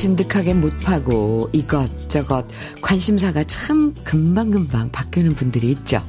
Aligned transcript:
진득하게 0.00 0.54
못 0.54 0.78
파고 0.78 1.50
이것저것 1.52 2.46
관심사가 2.80 3.44
참 3.44 3.92
금방금방 4.02 4.90
바뀌는 4.90 5.34
분들이 5.34 5.72
있죠. 5.72 6.02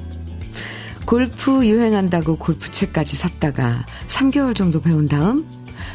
골프 1.11 1.67
유행한다고 1.67 2.37
골프채까지 2.37 3.17
샀다가 3.17 3.85
3개월 4.07 4.55
정도 4.55 4.79
배운 4.79 5.09
다음 5.09 5.45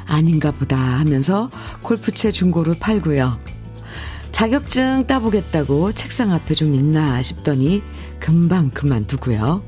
아닌가 0.04 0.50
보다 0.50 0.76
하면서 0.76 1.48
골프채 1.80 2.30
중고로 2.30 2.74
팔고요. 2.78 3.40
자격증 4.30 5.06
따보겠다고 5.06 5.92
책상 5.92 6.32
앞에 6.34 6.54
좀 6.54 6.74
있나 6.74 7.22
싶더니 7.22 7.82
금방 8.20 8.68
그만두고요. 8.68 9.62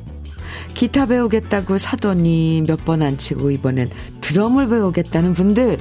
기타 0.74 1.06
배우겠다고 1.06 1.78
사더니 1.78 2.64
몇 2.66 2.84
번 2.84 3.00
안 3.00 3.16
치고 3.16 3.50
이번엔 3.50 3.88
드럼을 4.20 4.68
배우겠다는 4.68 5.32
분들 5.32 5.78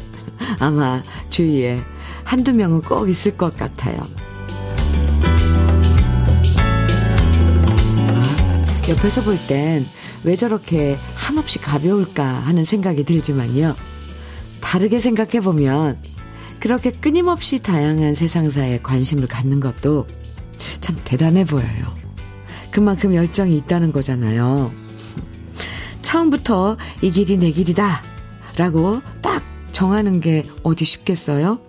아마 0.60 1.04
주위에 1.30 1.82
한두 2.24 2.54
명은 2.54 2.84
꼭 2.84 3.10
있을 3.10 3.36
것 3.36 3.54
같아요. 3.58 3.98
옆에서 8.88 9.24
볼 9.24 9.38
땐 9.48 9.86
왜 10.24 10.36
저렇게 10.36 10.98
한없이 11.16 11.60
가벼울까 11.60 12.26
하는 12.26 12.64
생각이 12.64 13.04
들지만요. 13.04 13.76
다르게 14.62 15.00
생각해보면 15.00 15.98
그렇게 16.60 16.92
끊임없이 16.92 17.62
다양한 17.62 18.14
세상사에 18.16 18.80
관심을 18.82 19.28
갖는 19.28 19.60
것도 19.60 20.08
참 20.82 20.98
대단해 21.06 21.46
보여요. 21.46 21.86
그만큼 22.72 23.14
열정이 23.14 23.56
있다는 23.58 23.92
거잖아요. 23.92 24.72
처음부터 26.02 26.78
이 27.02 27.12
길이 27.12 27.38
내 27.38 27.52
길이다 27.52 28.02
라고 28.58 29.02
딱 29.22 29.44
정하는 29.72 30.20
게 30.20 30.44
어디 30.64 30.84
쉽겠어요? 30.86 31.60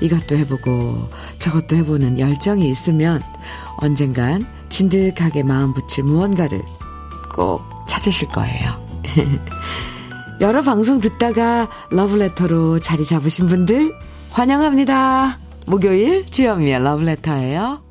이것도 0.00 0.36
해보고 0.36 1.08
저것도 1.38 1.76
해보는 1.76 2.18
열정이 2.18 2.68
있으면 2.68 3.22
언젠간 3.78 4.46
진득하게 4.68 5.42
마음 5.42 5.74
붙일 5.74 6.04
무언가를 6.04 6.62
꼭 7.34 7.62
찾으실 7.88 8.28
거예요. 8.28 8.86
여러 10.40 10.62
방송 10.62 10.98
듣다가 11.00 11.68
러브레터로 11.90 12.78
자리 12.78 13.04
잡으신 13.04 13.46
분들 13.46 13.92
환영합니다. 14.30 15.38
목요일 15.66 16.26
주현미의 16.26 16.82
러브레터예요. 16.82 17.89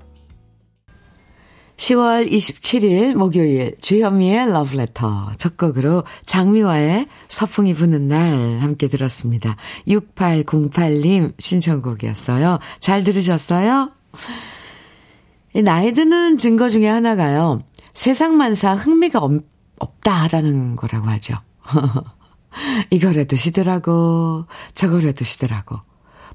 10월 1.79 2.29
27일 2.29 3.15
목요일 3.15 3.73
주현미의 3.79 4.51
러브레터 4.51 5.31
첫 5.37 5.55
곡으로 5.55 6.03
장미화의 6.25 7.07
서풍이 7.29 7.73
부는 7.73 8.09
날 8.09 8.59
함께 8.59 8.89
들었습니다. 8.89 9.55
6808님 9.87 11.33
신청곡이었어요. 11.39 12.59
잘 12.81 13.05
들으셨어요? 13.05 13.91
나이 15.63 15.93
드는 15.93 16.37
증거 16.37 16.69
중에 16.69 16.85
하나가요. 16.85 17.63
세상만사 17.93 18.75
흥미가 18.75 19.19
없, 19.19 19.41
없다라는 19.79 20.75
거라고 20.75 21.07
하죠. 21.11 21.35
이거래도 22.91 23.37
시더라고 23.37 24.47
저거래도 24.73 25.23
시더라고 25.23 25.79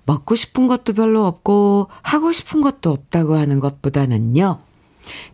먹고 0.06 0.36
싶은 0.36 0.68
것도 0.68 0.94
별로 0.94 1.26
없고 1.26 1.88
하고 2.00 2.32
싶은 2.32 2.62
것도 2.62 2.90
없다고 2.90 3.36
하는 3.36 3.60
것보다는요. 3.60 4.58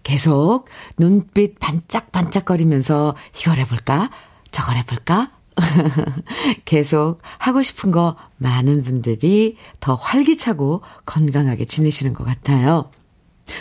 계속 0.03 0.66
눈빛 0.98 1.58
반짝반짝거리면서 1.58 3.14
이걸 3.41 3.58
해볼까? 3.58 4.10
저걸 4.50 4.76
해볼까? 4.76 5.31
계속 6.64 7.20
하고 7.38 7.62
싶은 7.62 7.91
거 7.91 8.16
많은 8.38 8.82
분들이 8.82 9.56
더 9.81 9.94
활기차고 9.94 10.82
건강하게 11.06 11.64
지내시는 11.66 12.14
것 12.14 12.25
같아요. 12.25 12.91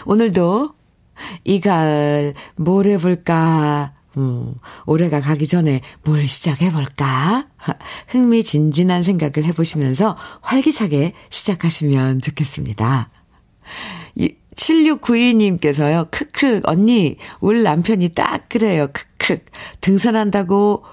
오늘도 0.05 0.73
이 1.43 1.59
가을 1.59 2.33
뭘 2.55 2.87
해볼까? 2.87 3.93
음, 4.17 4.55
올해가 4.85 5.19
가기 5.19 5.47
전에 5.47 5.81
뭘 6.03 6.27
시작해볼까? 6.27 7.47
흥미진진한 8.09 9.03
생각을 9.03 9.43
해보시면서 9.45 10.17
활기차게 10.41 11.13
시작하시면 11.29 12.19
좋겠습니다. 12.19 13.09
7692님께서요, 14.59 16.11
크크, 16.11 16.61
언니, 16.65 17.17
우리 17.39 17.63
남편이 17.63 18.09
딱 18.09 18.49
그래요, 18.49 18.87
크크. 18.91 19.39
등산한다고 19.81 20.83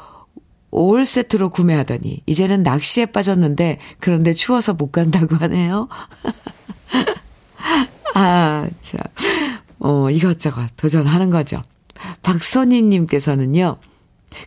올 0.71 1.05
세트로 1.05 1.51
구매하더니, 1.51 2.23
이제는 2.27 2.63
낚시에 2.63 3.07
빠졌는데, 3.07 3.79
그런데 3.99 4.33
추워서 4.33 4.75
못 4.75 4.93
간다고 4.93 5.37
하네요. 5.37 5.89
아, 8.15 8.69
자, 8.81 8.99
어, 9.79 10.11
이것저것 10.11 10.69
도전하는 10.77 11.31
거죠. 11.31 11.61
박선희님께서는요, 12.23 13.79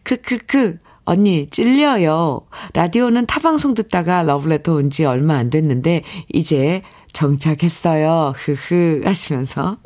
크크크, 0.03 0.77
언니, 1.03 1.47
찔려요. 1.49 2.41
라디오는 2.73 3.25
타방송 3.25 3.73
듣다가 3.73 4.21
러브레터 4.23 4.73
온 4.73 4.89
지 4.91 5.05
얼마 5.05 5.35
안 5.37 5.49
됐는데, 5.49 6.03
이제 6.31 6.83
정착했어요. 7.13 8.33
흐흐 8.35 9.01
하시면서 9.05 9.77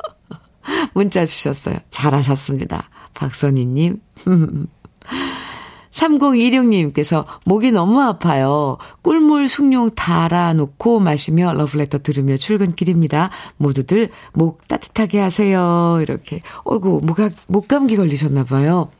문자 0.94 1.24
주셨어요. 1.24 1.76
잘하셨습니다. 1.90 2.88
박선희님. 3.14 4.00
3026님께서 5.94 7.24
목이 7.44 7.70
너무 7.70 8.02
아파요. 8.02 8.78
꿀물 9.02 9.48
숭늉 9.48 9.92
달아놓고 9.94 10.98
마시며 11.00 11.52
러브레터 11.54 11.98
들으며 11.98 12.36
출근길입니다. 12.36 13.30
모두들 13.56 14.10
목 14.32 14.66
따뜻하게 14.66 15.20
하세요. 15.20 15.98
이렇게. 16.02 16.42
어이구, 16.64 17.00
목, 17.04 17.18
목 17.46 17.68
감기 17.68 17.96
걸리셨나봐요. 17.96 18.90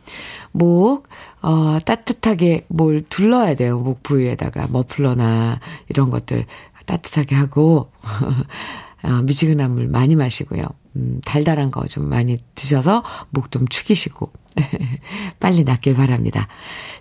목, 0.53 1.09
어, 1.43 1.79
따뜻하게 1.85 2.65
뭘 2.69 3.05
둘러야 3.09 3.55
돼요. 3.55 3.79
목 3.81 4.05
부위에다가 4.05 4.69
머플러나 4.71 5.59
이런 5.89 6.11
것들 6.11 6.47
따뜻하게 6.87 7.35
하고, 7.35 7.91
어, 9.03 9.23
미지근한 9.23 9.73
물 9.75 9.89
많이 9.89 10.17
마시고요. 10.17 10.63
음, 10.97 11.21
달달한 11.25 11.71
거 11.71 11.87
좀 11.89 12.09
많이 12.09 12.39
드셔서 12.55 13.03
목 13.31 13.51
좀 13.51 13.67
축이시고, 13.69 14.33
빨리 15.41 15.65
낫길 15.65 15.95
바랍니다. 15.95 16.49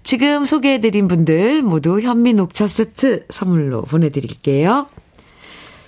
지금 0.03 0.43
소개해드린 0.45 1.07
분들 1.07 1.61
모두 1.61 2.01
현미 2.01 2.33
녹차 2.33 2.67
세트 2.67 3.25
선물로 3.29 3.83
보내드릴게요. 3.83 4.87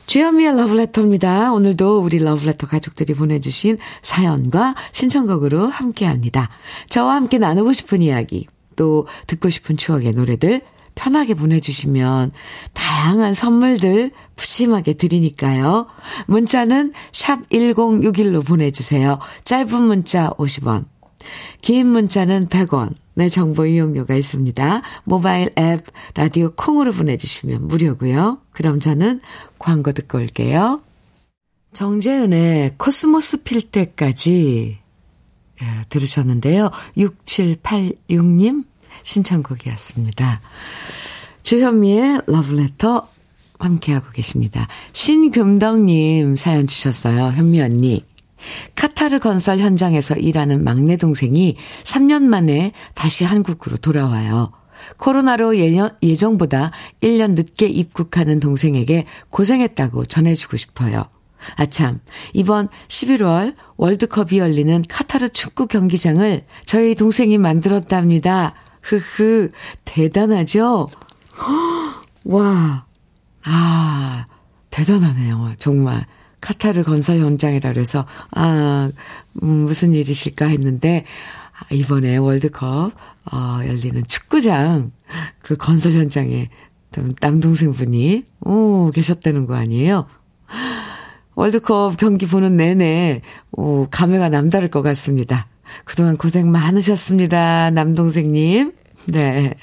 주현미의 0.08 0.56
러브레터입니다. 0.56 1.52
오늘도 1.52 2.00
우리 2.00 2.20
러브레터 2.20 2.68
가족들이 2.68 3.16
보내주신 3.16 3.80
사연과 4.04 4.76
신청곡으로 4.92 5.66
함께 5.68 6.06
합니다. 6.06 6.50
저와 6.90 7.16
함께 7.16 7.40
나누고 7.40 7.74
싶은 7.74 8.04
이야기, 8.04 8.46
또 8.76 9.08
듣고 9.26 9.50
싶은 9.50 9.78
추억의 9.78 10.12
노래들, 10.12 10.62
편하게 10.96 11.34
보내주시면 11.34 12.32
다양한 12.74 13.34
선물들 13.34 14.12
푸짐하게 14.36 14.94
드리니까요. 14.94 15.88
문자는 16.28 16.94
샵 17.12 17.48
1061로 17.50 18.46
보내주세요. 18.46 19.20
짧은 19.44 19.82
문자 19.82 20.32
50원, 20.32 20.86
긴 21.62 21.88
문자는 21.88 22.48
100원. 22.48 22.94
내 23.18 23.30
정보 23.30 23.66
이용료가 23.66 24.14
있습니다. 24.16 24.82
모바일 25.06 25.50
앱 25.58 25.86
라디오 26.16 26.52
콩으로 26.54 26.92
보내주시면 26.92 27.68
무료고요. 27.68 28.40
그럼 28.52 28.80
저는 28.82 29.22
광고 29.58 29.94
듣고 29.94 30.18
올게요. 30.18 30.82
정재은의 31.74 32.74
코스모스 32.78 33.44
필 33.44 33.62
때까지 33.62 34.80
예, 35.62 35.66
들으셨는데요. 35.88 36.70
6786님 36.98 38.66
신청곡이었습니다. 39.06 40.42
주현미의 41.44 42.22
러브레터 42.26 43.08
함께하고 43.60 44.12
계십니다. 44.12 44.68
신금덕님 44.94 46.36
사연 46.36 46.68
주셨어요. 46.68 47.28
현미 47.28 47.62
언니. 47.62 48.04
카타르 48.76 49.20
건설 49.20 49.60
현장에서 49.60 50.16
일하는 50.16 50.64
막내 50.64 50.98
동생이 50.98 51.56
3년 51.84 52.24
만에 52.24 52.74
다시 52.94 53.24
한국으로 53.24 53.78
돌아와요. 53.78 54.52
코로나로 54.98 55.58
예정보다 56.04 56.72
1년 57.02 57.36
늦게 57.36 57.68
입국하는 57.68 58.40
동생에게 58.40 59.06
고생했다고 59.30 60.06
전해주고 60.06 60.58
싶어요. 60.58 61.06
아참, 61.56 62.00
이번 62.34 62.70
11월 62.88 63.56
월드컵이 63.78 64.40
열리는 64.40 64.84
카타르 64.90 65.30
축구 65.30 65.68
경기장을 65.68 66.44
저희 66.66 66.96
동생이 66.96 67.38
만들었답니다. 67.38 68.56
흐흐, 68.86 69.52
대단하죠? 69.84 70.90
와, 72.26 72.86
아, 73.44 74.26
대단하네요. 74.70 75.56
정말. 75.58 76.06
카타르 76.42 76.84
건설 76.84 77.20
현장이라 77.20 77.74
그래서, 77.74 78.06
아, 78.32 78.92
음, 79.42 79.48
무슨 79.66 79.94
일이실까 79.94 80.46
했는데, 80.46 81.06
아, 81.54 81.74
이번에 81.74 82.18
월드컵, 82.18 82.92
어, 83.32 83.60
열리는 83.66 84.04
축구장, 84.08 84.92
그 85.42 85.58
건설 85.58 85.94
현장에 85.94 86.50
남동생분이, 87.20 88.24
오, 88.42 88.92
계셨다는 88.92 89.48
거 89.48 89.56
아니에요? 89.56 90.08
월드컵 91.36 91.98
경기 91.98 92.26
보는 92.26 92.58
내내, 92.58 93.22
오, 93.52 93.88
감회가 93.92 94.30
남다를 94.30 94.70
것 94.70 94.82
같습니다. 94.82 95.48
그동안 95.84 96.18
고생 96.18 96.52
많으셨습니다. 96.52 97.72
남동생님. 97.72 98.74
네. 99.08 99.54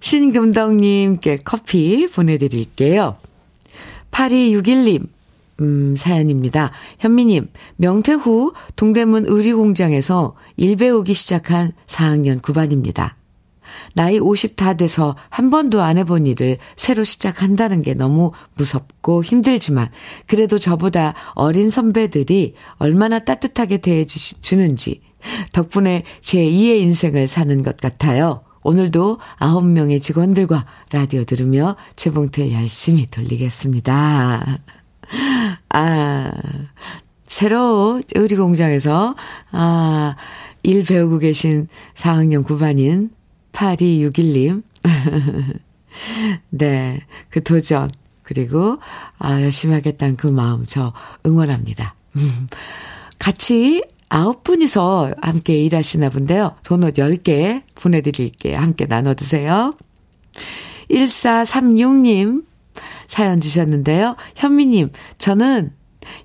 신금덕님께 0.00 1.38
커피 1.44 2.06
보내드릴게요. 2.08 3.16
8261님, 4.10 5.06
음, 5.60 5.94
사연입니다. 5.96 6.72
현미님, 6.98 7.48
명퇴 7.76 8.12
후 8.12 8.52
동대문 8.76 9.24
의류공장에서 9.26 10.34
일 10.56 10.76
배우기 10.76 11.14
시작한 11.14 11.72
4학년 11.86 12.40
9반입니다. 12.40 13.12
나이 13.94 14.18
50 14.18 14.56
다 14.56 14.74
돼서 14.74 15.16
한 15.30 15.50
번도 15.50 15.80
안 15.80 15.98
해본 15.98 16.26
일을 16.26 16.58
새로 16.76 17.04
시작한다는 17.04 17.82
게 17.82 17.94
너무 17.94 18.32
무섭고 18.54 19.24
힘들지만 19.24 19.88
그래도 20.26 20.58
저보다 20.58 21.14
어린 21.34 21.70
선배들이 21.70 22.54
얼마나 22.76 23.20
따뜻하게 23.20 23.78
대해주는지 23.78 25.00
덕분에 25.52 26.02
제 26.20 26.38
2의 26.38 26.80
인생을 26.80 27.26
사는 27.26 27.62
것 27.62 27.76
같아요. 27.78 28.42
오늘도 28.62 29.18
9명의 29.40 30.02
직원들과 30.02 30.64
라디오 30.92 31.24
들으며 31.24 31.76
재봉틀 31.96 32.52
열심히 32.52 33.06
돌리겠습니다. 33.06 34.58
아, 35.68 36.32
새로 37.26 38.02
의리 38.14 38.36
공장에서, 38.36 39.14
아, 39.52 40.16
일 40.62 40.84
배우고 40.84 41.18
계신 41.18 41.68
4학년 41.94 42.42
9반인 42.42 43.10
8261님. 43.54 44.62
네, 46.50 47.00
그 47.30 47.42
도전, 47.42 47.88
그리고, 48.22 48.78
아, 49.18 49.40
열심히 49.42 49.74
하겠다는 49.74 50.16
그 50.16 50.26
마음 50.26 50.66
저 50.66 50.92
응원합니다. 51.24 51.94
같이 53.18 53.82
아홉 54.08 54.42
분이서 54.44 55.14
함께 55.22 55.64
일하시나 55.64 56.10
본데요. 56.10 56.56
도넛 56.64 56.94
10개 56.94 57.62
보내드릴게요. 57.74 58.58
함께 58.58 58.86
나눠 58.86 59.14
드세요. 59.14 59.72
1436님 60.90 62.44
사연 63.06 63.40
주셨는데요. 63.40 64.16
현미님, 64.36 64.90
저는 65.18 65.72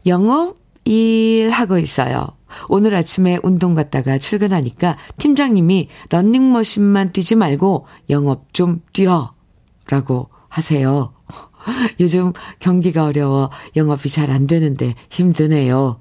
영업 0.06 0.58
일하고 0.86 1.78
있어요. 1.78 2.28
오늘 2.68 2.96
아침에 2.96 3.40
운동 3.44 3.74
갔다가 3.76 4.18
출근하니까 4.18 4.98
팀장님이 5.18 5.90
런닝머신만 6.10 7.14
뛰지 7.14 7.36
말고 7.36 7.86
영업 8.10 8.54
좀 8.54 8.82
뛰어. 8.94 9.34
라고 9.90 10.30
하세요. 10.50 11.14
요즘 12.00 12.34
경기가 12.60 13.06
어려워 13.06 13.50
영업이 13.76 14.10
잘 14.10 14.30
안 14.30 14.48
되는데 14.48 14.94
힘드네요. 15.10 16.00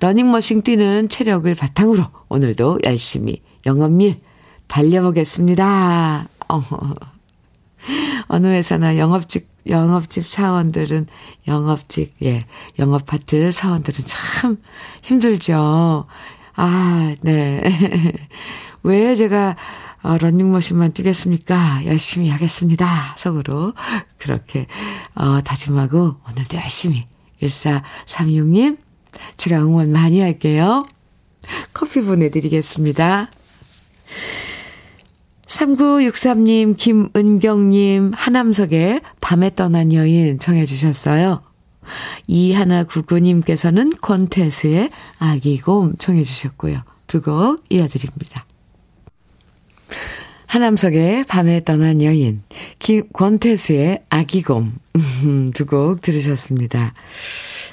러닝머신 0.00 0.62
뛰는 0.62 1.08
체력을 1.08 1.52
바탕으로 1.54 2.04
오늘도 2.28 2.80
열심히 2.84 3.42
영업일 3.66 4.16
달려보겠습니다. 4.68 6.28
어. 6.48 6.62
어느 8.32 8.46
회사나 8.46 8.96
영업직, 8.96 9.50
영업집 9.66 10.24
사원들은, 10.24 11.06
영업직, 11.48 12.12
예, 12.22 12.46
영업파트 12.78 13.50
사원들은 13.50 14.04
참 14.06 14.56
힘들죠. 15.02 16.06
아, 16.54 17.14
네. 17.22 17.60
왜 18.84 19.16
제가 19.16 19.56
어, 20.02 20.16
런닝머신만 20.16 20.92
뛰겠습니까? 20.92 21.84
열심히 21.86 22.30
하겠습니다. 22.30 23.14
속으로. 23.18 23.74
그렇게, 24.16 24.66
어, 25.14 25.40
다짐하고, 25.42 26.16
오늘도 26.30 26.56
열심히. 26.56 27.06
1436님, 27.42 28.78
제가 29.36 29.58
응원 29.58 29.90
많이 29.90 30.20
할게요. 30.20 30.86
커피 31.74 32.00
보내드리겠습니다. 32.00 33.28
3963님, 35.50 36.76
김은경님, 36.76 38.12
하남석의 38.14 39.00
밤에 39.20 39.50
떠난 39.56 39.92
여인 39.92 40.38
청해주셨어요. 40.38 41.42
이하나구구님께서는 42.28 43.94
권태수의 44.00 44.90
아기곰 45.18 45.96
청해주셨고요. 45.98 46.76
두 47.08 47.20
곡 47.22 47.64
이어드립니다. 47.68 48.46
하남석의 50.46 51.24
밤에 51.24 51.64
떠난 51.64 52.00
여인, 52.00 52.42
김, 52.78 53.08
권태수의 53.12 54.04
아기곰 54.08 54.78
두 55.54 55.66
곡 55.66 56.00
들으셨습니다. 56.00 56.94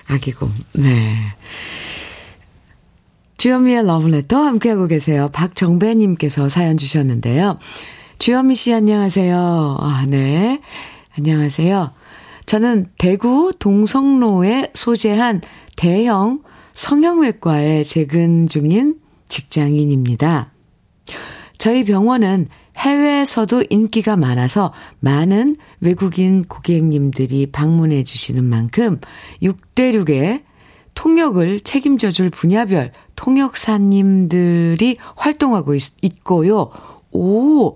아기곰, 0.07 0.51
네. 0.73 1.15
주현미의 3.37 3.85
러브레터 3.85 4.37
함께하고 4.41 4.85
계세요. 4.85 5.29
박정배님께서 5.31 6.49
사연 6.49 6.77
주셨는데요. 6.77 7.59
주현미 8.19 8.55
씨 8.55 8.73
안녕하세요. 8.73 9.77
아, 9.79 10.05
네. 10.07 10.59
안녕하세요. 11.17 11.91
저는 12.47 12.85
대구 12.97 13.53
동성로에 13.59 14.71
소재한 14.73 15.41
대형 15.75 16.41
성형외과에 16.71 17.83
재근 17.83 18.47
중인 18.47 18.95
직장인입니다. 19.27 20.51
저희 21.59 21.83
병원은 21.83 22.47
해외에서도 22.77 23.65
인기가 23.69 24.15
많아서 24.15 24.73
많은 24.99 25.55
외국인 25.79 26.43
고객님들이 26.43 27.47
방문해 27.51 28.03
주시는 28.03 28.43
만큼 28.43 28.99
6대6의 29.41 30.46
통역을 30.97 31.59
책임져 31.59 32.09
줄 32.09 32.31
분야별 32.31 32.91
통역사님들이 33.15 34.97
활동하고 35.15 35.75
있, 35.75 35.93
있고요. 36.01 36.71
오, 37.11 37.75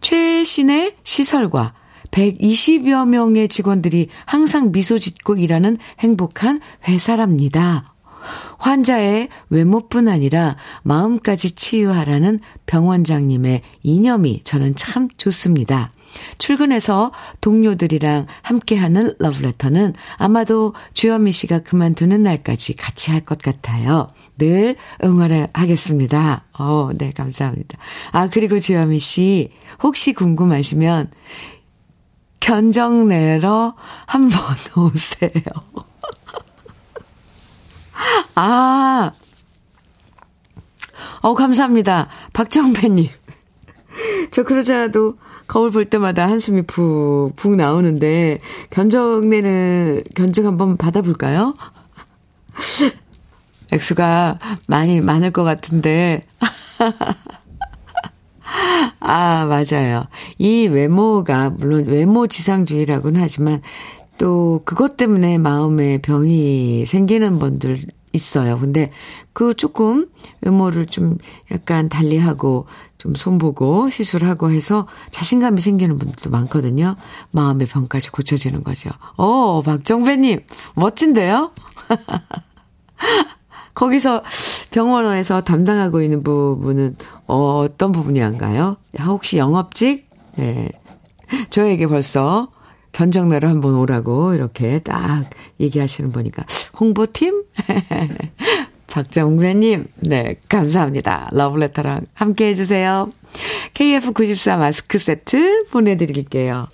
최신의 0.00 0.94
시설과 1.02 1.74
120여 2.12 3.08
명의 3.08 3.48
직원들이 3.48 4.08
항상 4.26 4.70
미소 4.70 5.00
짓고 5.00 5.36
일하는 5.36 5.76
행복한 5.98 6.60
회사랍니다. 6.86 7.84
환자의 8.58 9.28
외모뿐 9.50 10.06
아니라 10.06 10.56
마음까지 10.84 11.56
치유하라는 11.56 12.38
병원장님의 12.66 13.62
이념이 13.82 14.42
저는 14.44 14.76
참 14.76 15.08
좋습니다. 15.16 15.90
출근해서 16.38 17.12
동료들이랑 17.40 18.26
함께하는 18.42 19.14
러브레터는 19.18 19.94
아마도 20.16 20.74
주현미 20.92 21.32
씨가 21.32 21.60
그만두는 21.60 22.22
날까지 22.22 22.76
같이 22.76 23.10
할 23.10 23.22
것 23.22 23.38
같아요. 23.38 24.08
늘 24.38 24.74
응원을 25.04 25.48
하겠습니다. 25.52 26.44
어, 26.58 26.88
네, 26.94 27.12
감사합니다. 27.12 27.78
아, 28.10 28.28
그리고 28.28 28.58
주현미 28.58 28.98
씨, 28.98 29.52
혹시 29.82 30.12
궁금하시면, 30.12 31.10
견적 32.40 33.06
내러 33.06 33.76
한번 34.06 34.40
오세요. 34.76 35.30
아, 38.34 39.12
어, 41.22 41.34
감사합니다. 41.34 42.08
박정배님. 42.32 43.08
저 44.32 44.42
그러지 44.42 44.72
않아도 44.72 45.18
거울 45.52 45.70
볼 45.70 45.84
때마다 45.84 46.30
한숨이 46.30 46.62
푹, 46.62 47.36
푹 47.36 47.56
나오는데, 47.56 48.38
견적 48.70 49.26
내는, 49.26 50.02
견적 50.14 50.46
한번 50.46 50.78
받아볼까요? 50.78 51.52
액수가 53.70 54.38
많이 54.66 55.02
많을 55.02 55.30
것 55.30 55.44
같은데. 55.44 56.22
아, 59.00 59.44
맞아요. 59.44 60.06
이 60.38 60.68
외모가, 60.68 61.50
물론 61.50 61.84
외모 61.84 62.26
지상주의라고는 62.26 63.20
하지만, 63.20 63.60
또 64.16 64.62
그것 64.64 64.96
때문에 64.96 65.36
마음에 65.36 65.98
병이 65.98 66.86
생기는 66.86 67.38
분들 67.38 67.78
있어요. 68.12 68.58
근데 68.58 68.92
그 69.32 69.54
조금 69.54 70.08
외모를 70.42 70.86
좀 70.86 71.18
약간 71.50 71.88
달리하고 71.88 72.66
좀 72.98 73.14
손보고 73.14 73.90
시술하고 73.90 74.50
해서 74.50 74.86
자신감이 75.10 75.60
생기는 75.60 75.98
분들도 75.98 76.30
많거든요. 76.30 76.96
마음의 77.32 77.66
병까지 77.66 78.10
고쳐지는 78.10 78.62
거죠. 78.62 78.90
오, 79.16 79.62
박정배님, 79.64 80.40
멋진데요? 80.74 81.50
거기서 83.74 84.22
병원에서 84.70 85.40
담당하고 85.40 86.02
있는 86.02 86.22
부분은 86.22 86.96
어떤 87.26 87.90
부분이 87.90 88.20
한가요? 88.20 88.76
혹시 89.00 89.38
영업직? 89.38 90.08
네. 90.36 90.68
저에게 91.50 91.86
벌써 91.86 92.51
견적내로 92.92 93.48
한번 93.48 93.74
오라고 93.74 94.34
이렇게 94.34 94.78
딱 94.80 95.24
얘기하시는 95.60 96.12
보니까 96.12 96.44
홍보팀? 96.78 97.44
박정배님, 98.88 99.88
네, 100.00 100.36
감사합니다. 100.50 101.30
러브레터랑 101.32 102.02
함께 102.12 102.48
해주세요. 102.48 103.08
KF94 103.72 104.58
마스크 104.58 104.98
세트 104.98 105.64
보내드릴게요. 105.70 106.68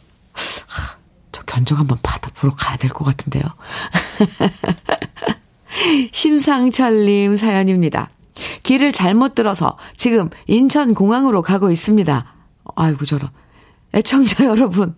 저 1.31 1.43
견적 1.45 1.79
한번 1.79 1.99
받아보러 2.03 2.55
가야 2.57 2.77
될 2.77 2.91
것 2.91 3.05
같은데요. 3.05 3.45
심상철님 6.13 7.37
사연입니다. 7.37 8.11
길을 8.65 8.93
잘못 8.93 9.35
들어서 9.35 9.79
지금 9.97 10.29
인천공항으로 10.49 11.43
가고 11.43 11.71
있습니다. 11.71 12.35
아이고, 12.75 13.05
저런. 13.05 13.31
애청자 13.95 14.45
여러분, 14.45 14.95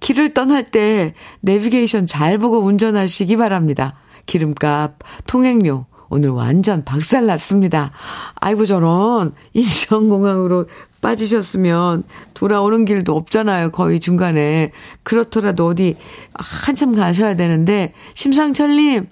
길을 0.00 0.34
떠날 0.34 0.70
때 0.70 1.14
내비게이션 1.40 2.06
잘 2.06 2.38
보고 2.38 2.58
운전하시기 2.60 3.36
바랍니다. 3.36 3.94
기름값, 4.26 4.98
통행료, 5.26 5.86
오늘 6.10 6.30
완전 6.30 6.84
박살 6.84 7.26
났습니다. 7.26 7.92
아이고, 8.36 8.66
저런, 8.66 9.32
인천공항으로 9.52 10.66
빠지셨으면 11.02 12.04
돌아오는 12.34 12.84
길도 12.84 13.14
없잖아요. 13.14 13.70
거의 13.70 14.00
중간에. 14.00 14.72
그렇더라도 15.02 15.66
어디 15.66 15.96
한참 16.34 16.94
가셔야 16.94 17.36
되는데, 17.36 17.92
심상철님, 18.14 19.08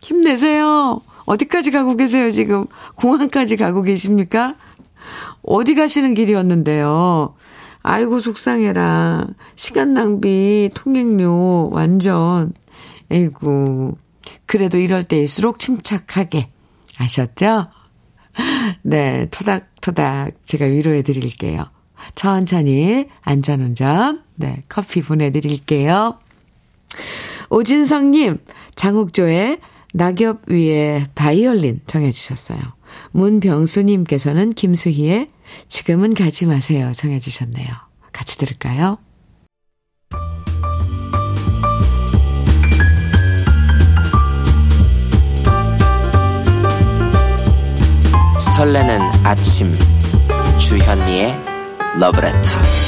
힘내세요. 0.00 1.00
어디까지 1.26 1.70
가고 1.70 1.96
계세요, 1.96 2.30
지금? 2.30 2.66
공항까지 2.96 3.56
가고 3.56 3.82
계십니까? 3.82 4.54
어디 5.42 5.74
가시는 5.74 6.14
길이었는데요. 6.14 7.34
아이고, 7.82 8.20
속상해라. 8.20 9.26
시간 9.54 9.94
낭비, 9.94 10.70
통행료, 10.74 11.70
완전. 11.70 12.52
에이구. 13.10 13.96
그래도 14.46 14.78
이럴 14.78 15.02
때일수록 15.04 15.58
침착하게. 15.58 16.48
아셨죠? 16.98 17.68
네, 18.82 19.26
토닥토닥 19.30 20.46
제가 20.46 20.66
위로해 20.66 21.02
드릴게요. 21.02 21.66
천천히 22.14 23.08
안전운전. 23.22 24.22
네, 24.34 24.56
커피 24.68 25.02
보내드릴게요. 25.02 26.16
오진성님, 27.50 28.38
장욱조의 28.74 29.58
낙엽 29.94 30.48
위에 30.48 31.06
바이올린 31.14 31.80
정해주셨어요. 31.86 32.58
문병수님께서는 33.12 34.52
김수희의 34.54 35.28
지금은 35.68 36.14
가지 36.14 36.46
마세요 36.46 36.92
정해주셨네요. 36.94 37.68
같이 38.12 38.36
들을까요? 38.38 38.98
설레는 48.56 49.00
아침 49.24 49.72
주현미의 50.58 51.34
러브레터 51.98 52.81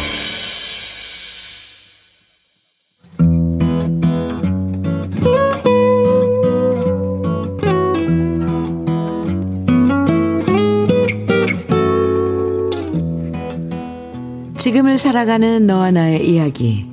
지금을 14.95 14.99
살아가는 14.99 15.67
너와 15.67 15.91
나의 15.91 16.29
이야기. 16.29 16.87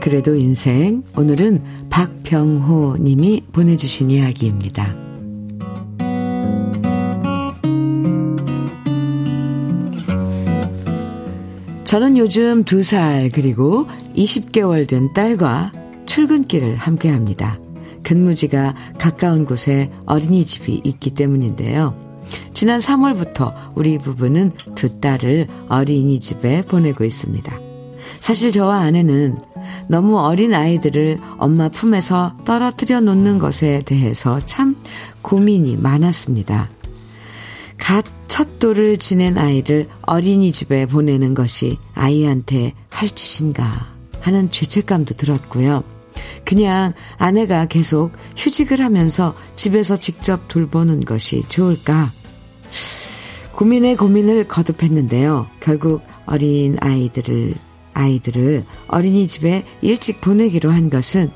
그래도 0.00 0.36
인생. 0.36 1.02
오늘은 1.16 1.88
박병호 1.90 2.98
님이 3.00 3.42
보내주신 3.52 4.10
이야기입니다. 4.10 4.94
저는 11.84 12.16
요즘 12.18 12.64
2살 12.64 13.30
그리고 13.32 13.86
20개월 14.16 14.88
된 14.88 15.12
딸과 15.12 15.72
출근길을 16.06 16.76
함께 16.76 17.10
합니다. 17.10 17.58
근무지가 18.02 18.74
가까운 18.98 19.44
곳에 19.44 19.90
어린이집이 20.06 20.82
있기 20.84 21.10
때문인데요. 21.10 22.09
지난 22.60 22.78
3월부터 22.78 23.54
우리 23.74 23.96
부부는 23.96 24.52
두 24.74 25.00
딸을 25.00 25.46
어린이집에 25.70 26.60
보내고 26.66 27.04
있습니다. 27.04 27.58
사실 28.20 28.52
저와 28.52 28.80
아내는 28.80 29.38
너무 29.88 30.18
어린 30.18 30.52
아이들을 30.52 31.20
엄마 31.38 31.70
품에서 31.70 32.36
떨어뜨려 32.44 33.00
놓는 33.00 33.38
것에 33.38 33.80
대해서 33.86 34.40
참 34.40 34.76
고민이 35.22 35.78
많았습니다. 35.78 36.68
갓 37.78 38.04
첫 38.28 38.58
돌을 38.58 38.98
지낸 38.98 39.38
아이를 39.38 39.88
어린이집에 40.02 40.84
보내는 40.84 41.32
것이 41.32 41.78
아이한테 41.94 42.74
할 42.90 43.08
짓인가 43.08 43.94
하는 44.20 44.50
죄책감도 44.50 45.14
들었고요. 45.14 45.82
그냥 46.44 46.92
아내가 47.16 47.64
계속 47.64 48.12
휴직을 48.36 48.80
하면서 48.80 49.34
집에서 49.56 49.96
직접 49.96 50.46
돌보는 50.48 51.00
것이 51.00 51.42
좋을까 51.48 52.12
고민에 53.52 53.96
고민을 53.96 54.48
거듭했는데요. 54.48 55.46
결국 55.60 56.02
어린 56.26 56.76
아이들을, 56.80 57.54
아이들을 57.94 58.64
어린이집에 58.88 59.64
일찍 59.82 60.20
보내기로 60.20 60.70
한 60.70 60.88
것은 60.88 61.30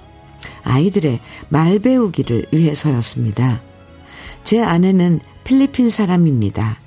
아이들의 0.62 1.20
말 1.48 1.78
배우기를 1.78 2.46
위해서였습니다. 2.52 3.60
제 4.44 4.62
아내는 4.62 5.20
필리핀 5.44 5.88
사람입니다. 5.88 6.78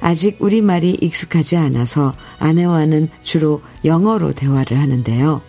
아직 0.00 0.36
우리말이 0.40 0.98
익숙하지 1.00 1.56
않아서 1.56 2.14
아내와는 2.38 3.08
주로 3.22 3.62
영어로 3.84 4.32
대화를 4.32 4.78
하는데요. 4.78 5.40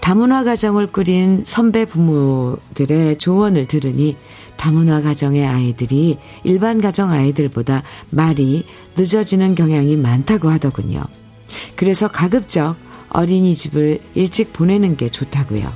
다문화 0.00 0.42
가정을 0.42 0.88
꾸린 0.88 1.42
선배 1.44 1.84
부모들의 1.84 3.18
조언을 3.18 3.66
들으니 3.66 4.16
다문화 4.62 5.02
가정의 5.02 5.44
아이들이 5.44 6.18
일반 6.44 6.80
가정 6.80 7.10
아이들보다 7.10 7.82
말이 8.10 8.64
늦어지는 8.96 9.56
경향이 9.56 9.96
많다고 9.96 10.50
하더군요. 10.50 11.02
그래서 11.74 12.06
가급적 12.06 12.76
어린이집을 13.08 13.98
일찍 14.14 14.52
보내는 14.52 14.96
게 14.96 15.08
좋다고요. 15.08 15.68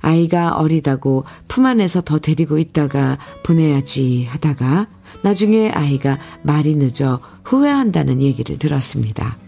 아이가 0.00 0.56
어리다고 0.56 1.26
품 1.46 1.64
안에서 1.64 2.00
더 2.00 2.18
데리고 2.18 2.58
있다가 2.58 3.18
보내야지 3.44 4.26
하다가 4.30 4.88
나중에 5.22 5.70
아이가 5.70 6.18
말이 6.42 6.74
늦어 6.74 7.20
후회한다는 7.44 8.20
얘기를 8.20 8.58
들었습니다. 8.58 9.38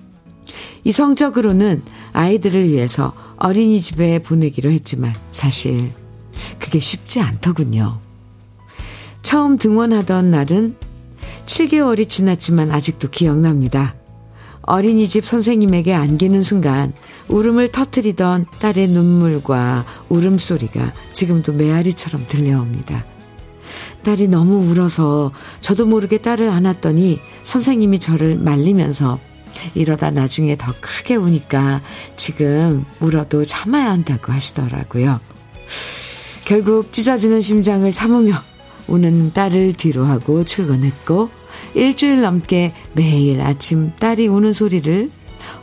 이성적으로는 0.85 1.83
아이들을 2.12 2.68
위해서 2.68 3.12
어린이집에 3.38 4.21
보내기로 4.21 4.71
했지만 4.71 5.12
사실 5.33 5.92
그게 6.61 6.78
쉽지 6.78 7.18
않더군요. 7.18 8.07
처음 9.29 9.59
등원하던 9.59 10.31
날은 10.31 10.75
7개월이 11.45 12.09
지났지만 12.09 12.71
아직도 12.71 13.11
기억납니다. 13.11 13.95
어린이집 14.63 15.27
선생님에게 15.27 15.93
안기는 15.93 16.41
순간 16.41 16.95
울음을 17.29 17.71
터트리던 17.71 18.47
딸의 18.59 18.89
눈물과 18.89 19.85
울음소리가 20.09 20.95
지금도 21.13 21.53
메아리처럼 21.53 22.25
들려옵니다. 22.27 23.05
딸이 24.03 24.29
너무 24.29 24.67
울어서 24.67 25.33
저도 25.61 25.85
모르게 25.85 26.23
딸을 26.23 26.49
안았더니 26.49 27.21
선생님이 27.43 27.99
저를 27.99 28.39
말리면서 28.39 29.19
이러다 29.75 30.11
나중에 30.11 30.57
더 30.57 30.73
크게 30.81 31.17
우니까 31.17 31.83
지금 32.17 32.87
울어도 33.01 33.45
참아야 33.45 33.91
한다고 33.91 34.33
하시더라고요. 34.33 35.21
결국 36.47 36.95
찢어지는 36.95 37.43
심장을 37.43 37.93
참으며 37.93 38.43
우는 38.88 39.33
딸을 39.33 39.75
뒤로 39.75 40.04
하고 40.04 40.45
출근했고 40.45 41.30
일주일 41.75 42.21
넘게 42.21 42.73
매일 42.95 43.40
아침 43.40 43.92
딸이 43.97 44.26
우는 44.26 44.52
소리를 44.52 45.11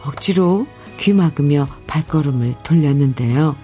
억지로 0.05 0.67
귀 0.97 1.13
막으며 1.13 1.67
발걸음을 1.87 2.55
돌렸는데요. 2.63 3.55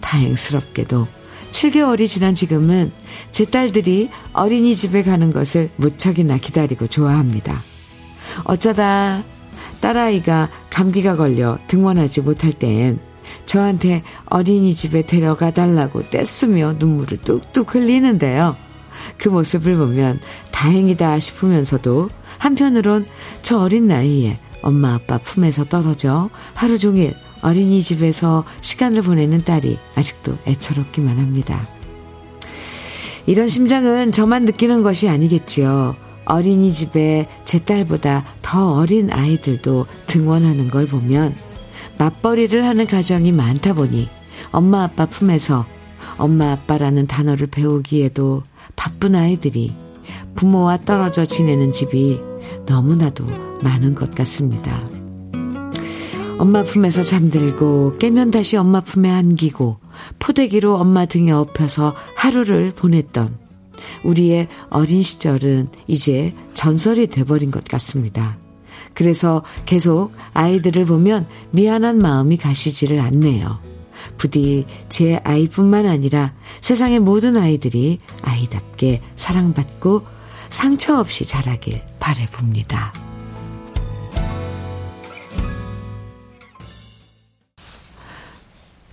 다행스럽게도 0.00 1.06
7개월이 1.50 2.08
지난 2.08 2.34
지금은 2.34 2.92
제 3.30 3.44
딸들이 3.44 4.08
어린이집에 4.32 5.02
가는 5.02 5.30
것을 5.30 5.70
무척이나 5.76 6.36
기다리고 6.36 6.86
좋아합니다. 6.86 7.62
어쩌다 8.44 9.22
딸아이가 9.80 10.48
감기가 10.70 11.16
걸려 11.16 11.58
등원하지 11.66 12.22
못할 12.22 12.52
땐 12.52 12.98
저한테 13.44 14.02
어린이집에 14.26 15.02
데려가 15.02 15.50
달라고 15.50 16.08
떼쓰며 16.10 16.74
눈물을 16.78 17.18
뚝뚝 17.18 17.74
흘리는데요. 17.74 18.56
그 19.18 19.28
모습을 19.28 19.76
보면 19.76 20.20
다행이다 20.50 21.18
싶으면서도 21.18 22.10
한편으론 22.38 23.06
저 23.42 23.58
어린 23.58 23.86
나이에 23.86 24.38
엄마 24.62 24.94
아빠 24.94 25.18
품에서 25.18 25.64
떨어져 25.64 26.30
하루 26.54 26.78
종일 26.78 27.14
어린이집에서 27.42 28.44
시간을 28.60 29.02
보내는 29.02 29.44
딸이 29.44 29.78
아직도 29.94 30.38
애처롭기만 30.46 31.18
합니다. 31.18 31.66
이런 33.26 33.48
심장은 33.48 34.12
저만 34.12 34.44
느끼는 34.44 34.82
것이 34.82 35.08
아니겠지요. 35.08 35.96
어린이집에 36.26 37.28
제 37.44 37.58
딸보다 37.58 38.24
더 38.40 38.74
어린 38.76 39.10
아이들도 39.12 39.86
등원하는 40.06 40.68
걸 40.68 40.86
보면 40.86 41.34
맞벌이를 41.98 42.64
하는 42.64 42.86
가정이 42.86 43.32
많다 43.32 43.74
보니 43.74 44.08
엄마 44.50 44.84
아빠 44.84 45.06
품에서 45.06 45.66
엄마 46.16 46.52
아빠라는 46.52 47.06
단어를 47.06 47.46
배우기에도 47.46 48.42
바쁜 48.76 49.14
아이들이 49.14 49.74
부모와 50.34 50.78
떨어져 50.78 51.24
지내는 51.24 51.72
집이 51.72 52.20
너무나도 52.66 53.24
많은 53.62 53.94
것 53.94 54.14
같습니다. 54.14 54.86
엄마 56.38 56.62
품에서 56.62 57.02
잠들고 57.02 57.96
깨면 57.98 58.30
다시 58.32 58.56
엄마 58.56 58.80
품에 58.80 59.10
안기고 59.10 59.78
포대기로 60.18 60.76
엄마 60.76 61.06
등에 61.06 61.30
업혀서 61.30 61.94
하루를 62.16 62.72
보냈던 62.72 63.38
우리의 64.04 64.48
어린 64.70 65.02
시절은 65.02 65.68
이제 65.86 66.34
전설이 66.52 67.06
돼버린 67.06 67.50
것 67.50 67.64
같습니다. 67.64 68.36
그래서 68.94 69.42
계속 69.64 70.12
아이들을 70.34 70.84
보면 70.84 71.26
미안한 71.50 71.98
마음이 71.98 72.36
가시지를 72.36 73.00
않네요. 73.00 73.73
부디 74.16 74.66
제 74.88 75.20
아이뿐만 75.24 75.86
아니라 75.86 76.32
세상의 76.60 77.00
모든 77.00 77.36
아이들이 77.36 78.00
아이답게 78.22 79.00
사랑받고 79.16 80.06
상처 80.50 80.98
없이 80.98 81.24
자라길 81.24 81.82
바래봅니다. 81.98 82.92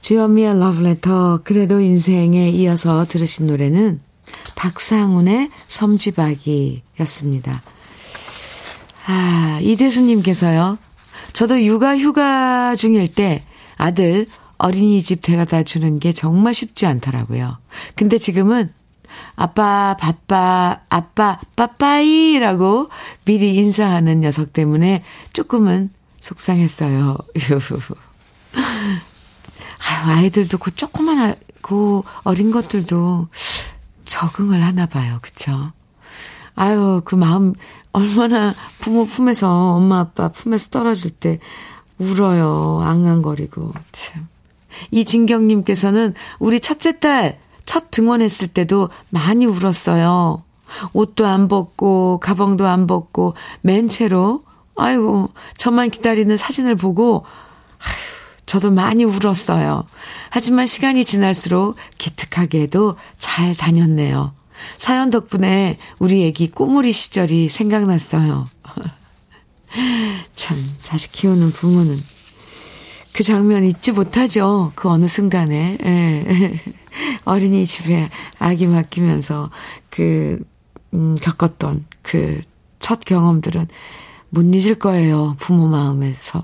주현미의 0.02 0.60
러브레터 0.60 1.42
그래도 1.44 1.80
인생에 1.80 2.50
이어서 2.50 3.06
들으신 3.06 3.48
노래는 3.48 4.02
박상훈의 4.56 5.50
섬지박이였습니다. 5.68 7.62
아, 9.08 9.60
이대수님께서요. 9.62 10.78
저도 11.34 11.64
육아 11.64 11.98
휴가 11.98 12.76
중일 12.76 13.08
때 13.08 13.44
아들 13.78 14.28
어린이집 14.62 15.22
데려다 15.24 15.64
주는 15.64 16.00
게 16.00 16.12
정말 16.12 16.54
쉽지 16.54 16.86
않더라고요. 16.86 17.58
근데 17.96 18.20
지금은 18.20 18.72
아빠, 19.36 19.98
바빠, 20.00 20.82
아빠, 20.88 21.40
빠빠이라고 21.56 22.90
미리 23.26 23.56
인사하는 23.56 24.22
녀석 24.22 24.54
때문에 24.54 25.04
조금은 25.34 25.90
속상했어요. 26.20 27.18
아유, 29.80 30.18
아이들도 30.18 30.60
그 30.60 30.76
조그만, 30.76 31.36
그 31.62 32.04
어린 32.24 32.52
것들도 32.52 33.30
적응을 34.06 34.64
하나 34.64 34.86
봐요. 34.86 35.18
그쵸? 35.24 35.72
아유, 36.54 37.02
그 37.04 37.16
마음, 37.16 37.54
얼마나 37.94 38.54
부모 38.80 39.06
품에서, 39.06 39.74
엄마, 39.74 40.02
아빠 40.02 40.30
품에서 40.30 40.70
떨어질 40.70 41.10
때 41.10 41.40
울어요. 41.98 42.82
앙앙거리고. 42.84 43.74
참. 43.92 44.31
이진경님께서는 44.92 46.14
우리 46.40 46.60
첫째 46.60 47.00
딸 47.00 47.40
첫 47.66 47.92
등원했을 47.92 48.48
때도 48.50 48.90
많이 49.10 49.46
울었어요. 49.46 50.44
옷도 50.92 51.26
안 51.26 51.48
벗고, 51.48 52.20
가방도 52.22 52.68
안 52.68 52.88
벗고, 52.88 53.34
맨 53.62 53.90
채로, 53.90 54.44
아이고, 54.76 55.30
저만 55.56 55.90
기다리는 55.90 56.36
사진을 56.36 56.76
보고, 56.76 57.26
아휴, 57.80 58.46
저도 58.46 58.72
많이 58.72 59.06
울었어요. 59.06 59.86
하지만 60.30 60.66
시간이 60.66 61.06
지날수록 61.06 61.76
기특하게도 61.98 62.98
잘 63.20 63.56
다녔네요. 63.56 64.34
사연 64.78 65.10
덕분에 65.10 65.78
우리 66.00 66.26
애기 66.26 66.50
꼬물이 66.50 66.92
시절이 66.92 67.48
생각났어요. 67.48 68.50
참, 70.36 70.76
자식 70.84 71.12
키우는 71.14 71.52
부모는 71.52 71.98
그 73.14 73.24
장면 73.24 73.64
잊지 73.64 73.92
못하죠. 73.92 74.72
그 74.76 74.90
어느 74.90 75.08
순간에. 75.08 75.78
예. 75.84 76.62
어린이 77.26 77.66
집에 77.66 78.10
아기 78.40 78.68
맡기면서 78.68 79.50
그, 79.90 80.44
음, 80.94 81.16
겪었던 81.22 81.86
그 82.02 82.42
첫 82.82 83.06
경험들은 83.06 83.68
못 84.30 84.42
잊을 84.54 84.76
거예요. 84.76 85.36
부모 85.40 85.68
마음에서. 85.68 86.44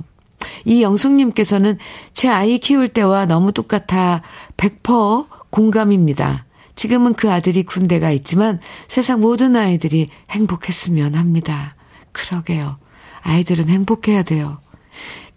이 0.64 0.82
영숙님께서는 0.82 1.78
제 2.14 2.30
아이 2.30 2.60
키울 2.60 2.88
때와 2.88 3.26
너무 3.26 3.52
똑같아 3.52 4.22
100% 4.56 5.28
공감입니다. 5.50 6.46
지금은 6.76 7.16
그 7.16 7.32
아들이 7.32 7.64
군대가 7.64 8.12
있지만 8.12 8.60
세상 8.88 9.20
모든 9.20 9.56
아이들이 9.56 10.10
행복했으면 10.30 11.16
합니다. 11.16 11.76
그러게요. 12.12 12.78
아이들은 13.22 13.68
행복해야 13.68 14.24
돼요. 14.24 14.60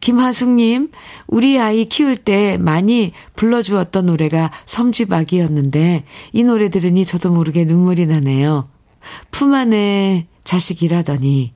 김하숙님, 0.01 0.91
우리 1.27 1.59
아이 1.59 1.85
키울 1.85 2.17
때 2.17 2.57
많이 2.59 3.13
불러주었던 3.37 4.07
노래가 4.07 4.51
섬지박이었는데 4.67 6.05
이 6.33 6.45
노래 6.45 6.69
들으니 6.71 7.05
저도 7.05 7.31
모르게 7.31 7.65
눈물이 7.67 8.07
나네요. 8.07 8.69
품 9.31 9.55
안에 9.55 10.27
자식이라더니 10.45 11.53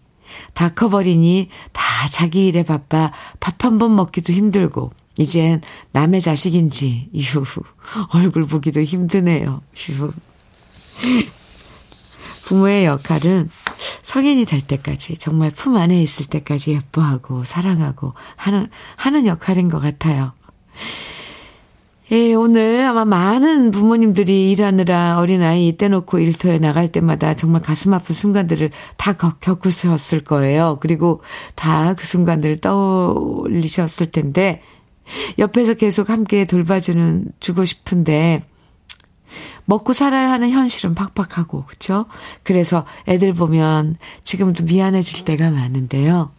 다 0.52 0.68
커버리니 0.70 1.48
다 1.72 1.82
자기 2.10 2.46
일에 2.48 2.62
바빠 2.62 3.12
밥 3.40 3.64
한 3.64 3.78
번 3.78 3.96
먹기도 3.96 4.32
힘들고 4.32 4.90
이젠 5.18 5.60
남의 5.92 6.20
자식인지 6.20 7.10
유후 7.14 7.44
얼굴 8.12 8.44
보기도 8.46 8.82
힘드네요. 8.82 9.62
유후. 9.88 10.12
부모의 12.44 12.84
역할은 12.84 13.50
성인이 14.02 14.44
될 14.44 14.60
때까지 14.60 15.18
정말 15.18 15.50
품 15.50 15.76
안에 15.76 16.00
있을 16.02 16.26
때까지 16.26 16.72
예뻐하고 16.72 17.44
사랑하고 17.44 18.12
하는 18.36 18.68
하는 18.96 19.26
역할인 19.26 19.68
것 19.68 19.80
같아요. 19.80 20.32
예, 22.12 22.34
오늘 22.34 22.84
아마 22.84 23.06
많은 23.06 23.70
부모님들이 23.70 24.50
일하느라 24.52 25.18
어린아이 25.18 25.78
떼놓고 25.78 26.18
일터에 26.18 26.58
나갈 26.58 26.92
때마다 26.92 27.34
정말 27.34 27.62
가슴 27.62 27.94
아픈 27.94 28.14
순간들을 28.14 28.70
다 28.98 29.14
겪으셨을 29.14 30.22
거예요. 30.22 30.78
그리고 30.80 31.22
다 31.54 31.94
그 31.96 32.06
순간들을 32.06 32.60
떠올리셨을 32.60 34.10
텐데, 34.10 34.62
옆에서 35.38 35.74
계속 35.74 36.10
함께 36.10 36.44
돌봐주는, 36.44 37.26
주고 37.40 37.64
싶은데, 37.64 38.44
먹고 39.66 39.92
살아야 39.92 40.30
하는 40.30 40.50
현실은 40.50 40.94
팍팍하고, 40.94 41.64
그쵸? 41.66 42.06
그래서 42.42 42.84
애들 43.08 43.32
보면 43.32 43.96
지금도 44.24 44.64
미안해질 44.64 45.24
때가 45.24 45.50
많은데요. 45.50 46.30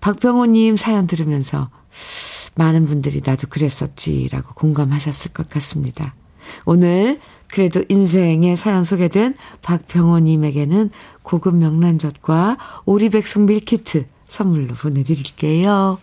박병호님 0.00 0.76
사연 0.76 1.06
들으면서 1.06 1.70
많은 2.54 2.84
분들이 2.86 3.22
나도 3.24 3.46
그랬었지라고 3.48 4.54
공감하셨을 4.54 5.32
것 5.32 5.48
같습니다. 5.48 6.14
오늘 6.64 7.20
그래도 7.48 7.84
인생에 7.88 8.56
사연 8.56 8.84
소개된 8.84 9.34
박병호님에게는 9.62 10.90
고급 11.22 11.56
명란젓과 11.56 12.58
오리백숙 12.84 13.42
밀키트 13.42 14.06
선물로 14.28 14.74
보내드릴게요. 14.74 15.98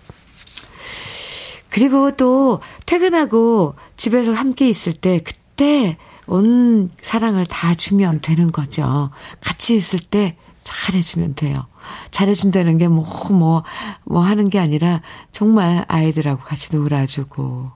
그리고 1.69 2.11
또 2.11 2.61
퇴근하고 2.85 3.75
집에서 3.97 4.33
함께 4.33 4.67
있을 4.69 4.93
때 4.93 5.19
그때 5.23 5.97
온 6.27 6.89
사랑을 7.01 7.45
다 7.45 7.73
주면 7.73 8.21
되는 8.21 8.51
거죠. 8.51 9.09
같이 9.41 9.75
있을 9.75 9.99
때 9.99 10.35
잘해주면 10.63 11.35
돼요. 11.35 11.65
잘해준다는 12.11 12.77
게 12.77 12.89
뭐, 12.89 13.05
뭐, 13.31 13.63
뭐 14.03 14.21
하는 14.21 14.49
게 14.49 14.59
아니라 14.59 15.01
정말 15.31 15.85
아이들하고 15.87 16.43
같이 16.43 16.75
놀아주고, 16.75 17.71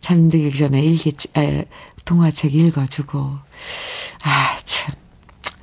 잠들기 0.00 0.56
전에 0.56 0.80
일기, 0.80 1.12
에, 1.36 1.64
동화책 2.04 2.54
읽어주고, 2.54 3.18
아, 4.22 4.58
참. 4.64 4.94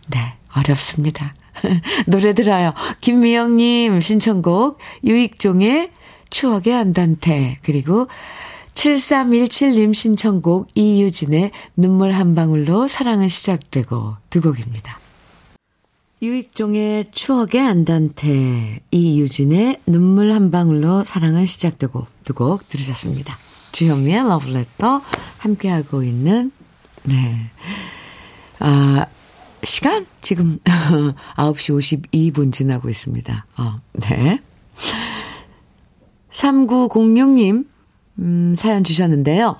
네, 0.09 0.33
어렵습니다. 0.57 1.33
노래 2.07 2.33
들어요. 2.33 2.73
김미영님 2.99 4.01
신청곡, 4.01 4.79
유익종의 5.05 5.91
추억의 6.29 6.73
안단테, 6.73 7.59
그리고 7.63 8.07
7317님 8.73 9.93
신청곡 9.93 10.69
이유진의 10.75 11.51
눈물 11.75 12.11
한 12.13 12.35
방울로 12.35 12.87
사랑은 12.87 13.29
시작되고 13.29 14.15
두 14.29 14.41
곡입니다. 14.41 14.99
유익종의 16.21 17.11
추억의 17.11 17.59
안단테, 17.61 18.79
이유진의 18.91 19.81
눈물 19.85 20.31
한 20.31 20.51
방울로 20.51 21.03
사랑은 21.03 21.45
시작되고 21.45 22.07
두 22.23 22.33
곡 22.33 22.67
들으셨습니다. 22.69 23.37
주현미의 23.73 24.23
러브레터 24.23 25.01
함께하고 25.39 26.03
있는, 26.03 26.51
네. 27.03 27.49
아, 28.59 29.05
시간? 29.63 30.05
지금 30.21 30.59
9시 31.35 32.07
52분 32.09 32.53
지나고 32.53 32.89
있습니다. 32.89 33.45
어, 33.57 33.75
네. 33.93 34.39
3906님, 36.31 37.65
음, 38.19 38.53
사연 38.57 38.83
주셨는데요. 38.83 39.57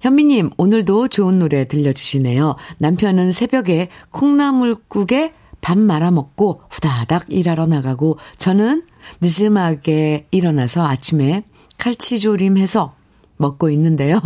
현미님, 0.00 0.50
오늘도 0.56 1.08
좋은 1.08 1.38
노래 1.38 1.64
들려주시네요. 1.64 2.56
남편은 2.78 3.32
새벽에 3.32 3.88
콩나물국에 4.10 5.34
밥 5.60 5.76
말아 5.76 6.10
먹고 6.10 6.62
후다닥 6.70 7.26
일하러 7.28 7.66
나가고 7.66 8.18
저는 8.38 8.84
늦음하게 9.20 10.26
일어나서 10.30 10.86
아침에 10.86 11.44
칼치조림해서 11.76 12.94
먹고 13.36 13.68
있는데요. 13.70 14.20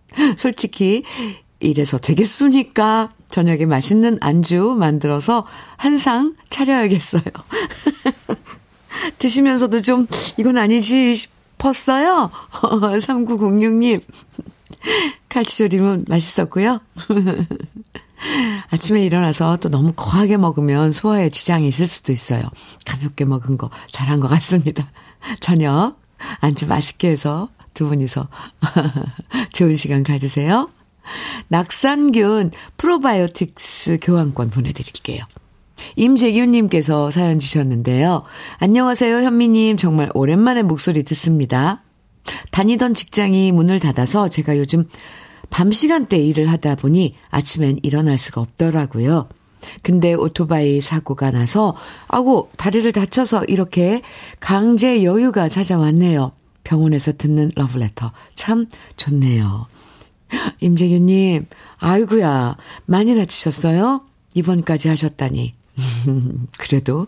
솔직히 0.38 1.02
이래서 1.60 1.98
되겠습니까? 1.98 3.12
저녁에 3.30 3.66
맛있는 3.66 4.16
안주 4.22 4.74
만들어서 4.78 5.44
한 5.76 5.98
상 5.98 6.34
차려야겠어요. 6.48 7.22
드시면서도 9.18 9.82
좀 9.82 10.06
이건 10.38 10.56
아니지 10.56 11.14
싶었어요. 11.58 12.30
3906님. 12.50 14.02
칼치조림은 15.28 16.06
맛있었고요. 16.08 16.80
아침에 18.70 19.02
일어나서 19.04 19.58
또 19.58 19.68
너무 19.68 19.92
거하게 19.94 20.36
먹으면 20.36 20.92
소화에 20.92 21.30
지장이 21.30 21.68
있을 21.68 21.86
수도 21.86 22.12
있어요. 22.12 22.42
가볍게 22.86 23.24
먹은 23.24 23.58
거 23.58 23.70
잘한 23.90 24.20
것 24.20 24.28
같습니다. 24.28 24.90
저녁 25.40 26.00
안주 26.40 26.66
맛있게 26.66 27.10
해서 27.10 27.48
두 27.74 27.86
분이서 27.88 28.28
좋은 29.52 29.76
시간 29.76 30.02
가지세요. 30.02 30.70
낙산균 31.48 32.50
프로바이오틱스 32.76 33.98
교환권 34.02 34.50
보내드릴게요. 34.50 35.24
임재균님께서 35.96 37.10
사연 37.10 37.38
주셨는데요. 37.38 38.24
안녕하세요, 38.58 39.22
현미님. 39.22 39.76
정말 39.76 40.10
오랜만에 40.14 40.62
목소리 40.62 41.02
듣습니다. 41.04 41.82
다니던 42.50 42.94
직장이 42.94 43.52
문을 43.52 43.80
닫아서 43.80 44.28
제가 44.28 44.58
요즘 44.58 44.88
밤 45.50 45.72
시간대 45.72 46.18
일을 46.18 46.50
하다 46.50 46.76
보니 46.76 47.14
아침엔 47.30 47.78
일어날 47.82 48.18
수가 48.18 48.40
없더라고요. 48.40 49.28
근데 49.82 50.14
오토바이 50.14 50.80
사고가 50.80 51.30
나서, 51.30 51.74
아고, 52.06 52.50
다리를 52.56 52.90
다쳐서 52.92 53.44
이렇게 53.46 54.02
강제 54.40 55.02
여유가 55.02 55.48
찾아왔네요. 55.48 56.32
병원에서 56.64 57.12
듣는 57.12 57.50
러브레터. 57.56 58.12
참 58.34 58.66
좋네요. 58.96 59.66
임재균님, 60.60 61.46
아이구야, 61.78 62.56
많이 62.84 63.16
다치셨어요? 63.16 64.02
입원까지 64.34 64.88
하셨다니. 64.88 65.57
그래도 66.58 67.06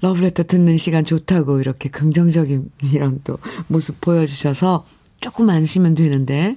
러브레터 0.00 0.44
듣는 0.44 0.76
시간 0.78 1.04
좋다고 1.04 1.60
이렇게 1.60 1.88
긍정적인 1.88 2.70
이런 2.92 3.20
또 3.24 3.38
모습 3.66 4.00
보여주셔서 4.00 4.86
조금 5.20 5.50
안심은 5.50 5.94
되는데 5.94 6.56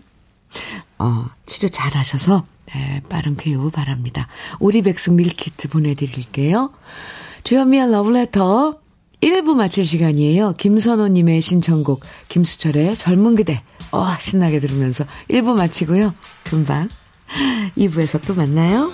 어, 0.99 1.25
치료 1.45 1.69
잘 1.69 1.95
하셔서, 1.95 2.45
네, 2.67 3.01
빠른 3.09 3.35
쾌유 3.35 3.71
바랍니다. 3.71 4.27
오리백숙 4.59 5.15
밀키트 5.15 5.69
보내드릴게요. 5.69 6.71
주현미의 7.43 7.91
러브레터 7.91 8.79
1부 9.21 9.53
마칠 9.55 9.85
시간이에요. 9.85 10.53
김선호님의 10.53 11.41
신청곡, 11.41 12.01
김수철의 12.27 12.97
젊은 12.97 13.35
그대. 13.35 13.63
어, 13.91 14.07
신나게 14.19 14.59
들으면서 14.59 15.05
1부 15.29 15.55
마치고요. 15.55 16.13
금방 16.43 16.89
2부에서 17.77 18.21
또 18.25 18.35
만나요. 18.35 18.91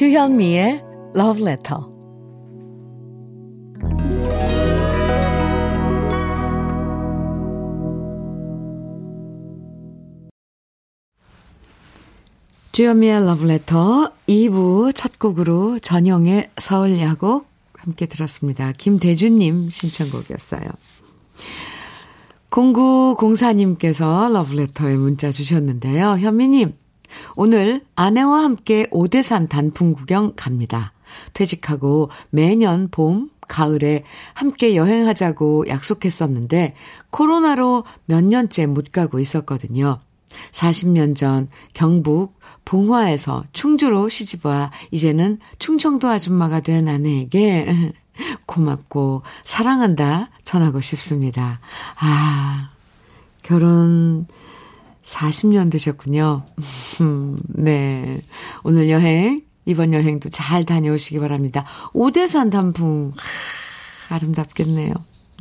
주현미의 0.00 0.82
Love 1.14 1.42
Letter 1.42 1.82
주현미의 12.72 13.26
러브레터 13.26 14.12
2부 14.26 14.94
첫 14.94 15.18
곡으로 15.18 15.78
전영의 15.80 16.48
서울 16.56 16.98
야곡 16.98 17.46
함께 17.76 18.06
들었습니다. 18.06 18.72
김대준님 18.72 19.68
신청곡이었어요. 19.68 20.62
0904님께서 22.48 24.32
러브레터에 24.32 24.96
문자 24.96 25.30
주셨는데요. 25.30 26.16
현미님, 26.20 26.72
오늘 27.36 27.82
아내와 27.94 28.44
함께 28.44 28.86
오대산 28.90 29.48
단풍 29.48 29.92
구경 29.92 30.32
갑니다. 30.36 30.92
퇴직하고 31.34 32.10
매년 32.30 32.88
봄, 32.90 33.30
가을에 33.48 34.04
함께 34.32 34.76
여행하자고 34.76 35.64
약속했었는데 35.68 36.74
코로나로 37.10 37.84
몇 38.06 38.24
년째 38.24 38.66
못 38.66 38.92
가고 38.92 39.18
있었거든요. 39.18 39.98
40년 40.52 41.16
전 41.16 41.48
경북 41.74 42.38
봉화에서 42.64 43.44
충주로 43.52 44.08
시집와 44.08 44.70
이제는 44.92 45.38
충청도 45.58 46.08
아줌마가 46.08 46.60
된 46.60 46.86
아내에게 46.86 47.92
고맙고 48.46 49.22
사랑한다 49.44 50.30
전하고 50.44 50.80
싶습니다. 50.80 51.60
아, 51.98 52.70
결혼 53.42 54.26
40년 55.02 55.70
되셨군요. 55.70 56.44
네. 57.48 58.20
오늘 58.62 58.90
여행, 58.90 59.42
이번 59.66 59.92
여행도 59.94 60.28
잘 60.30 60.64
다녀오시기 60.64 61.18
바랍니다. 61.20 61.64
오대산 61.92 62.50
단풍, 62.50 63.12
아름답겠네요. 64.08 64.92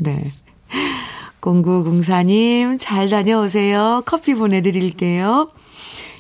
네. 0.02 0.32
0904님, 1.42 2.78
잘 2.80 3.10
다녀오세요. 3.10 4.04
커피 4.06 4.36
보내드릴게요. 4.36 5.52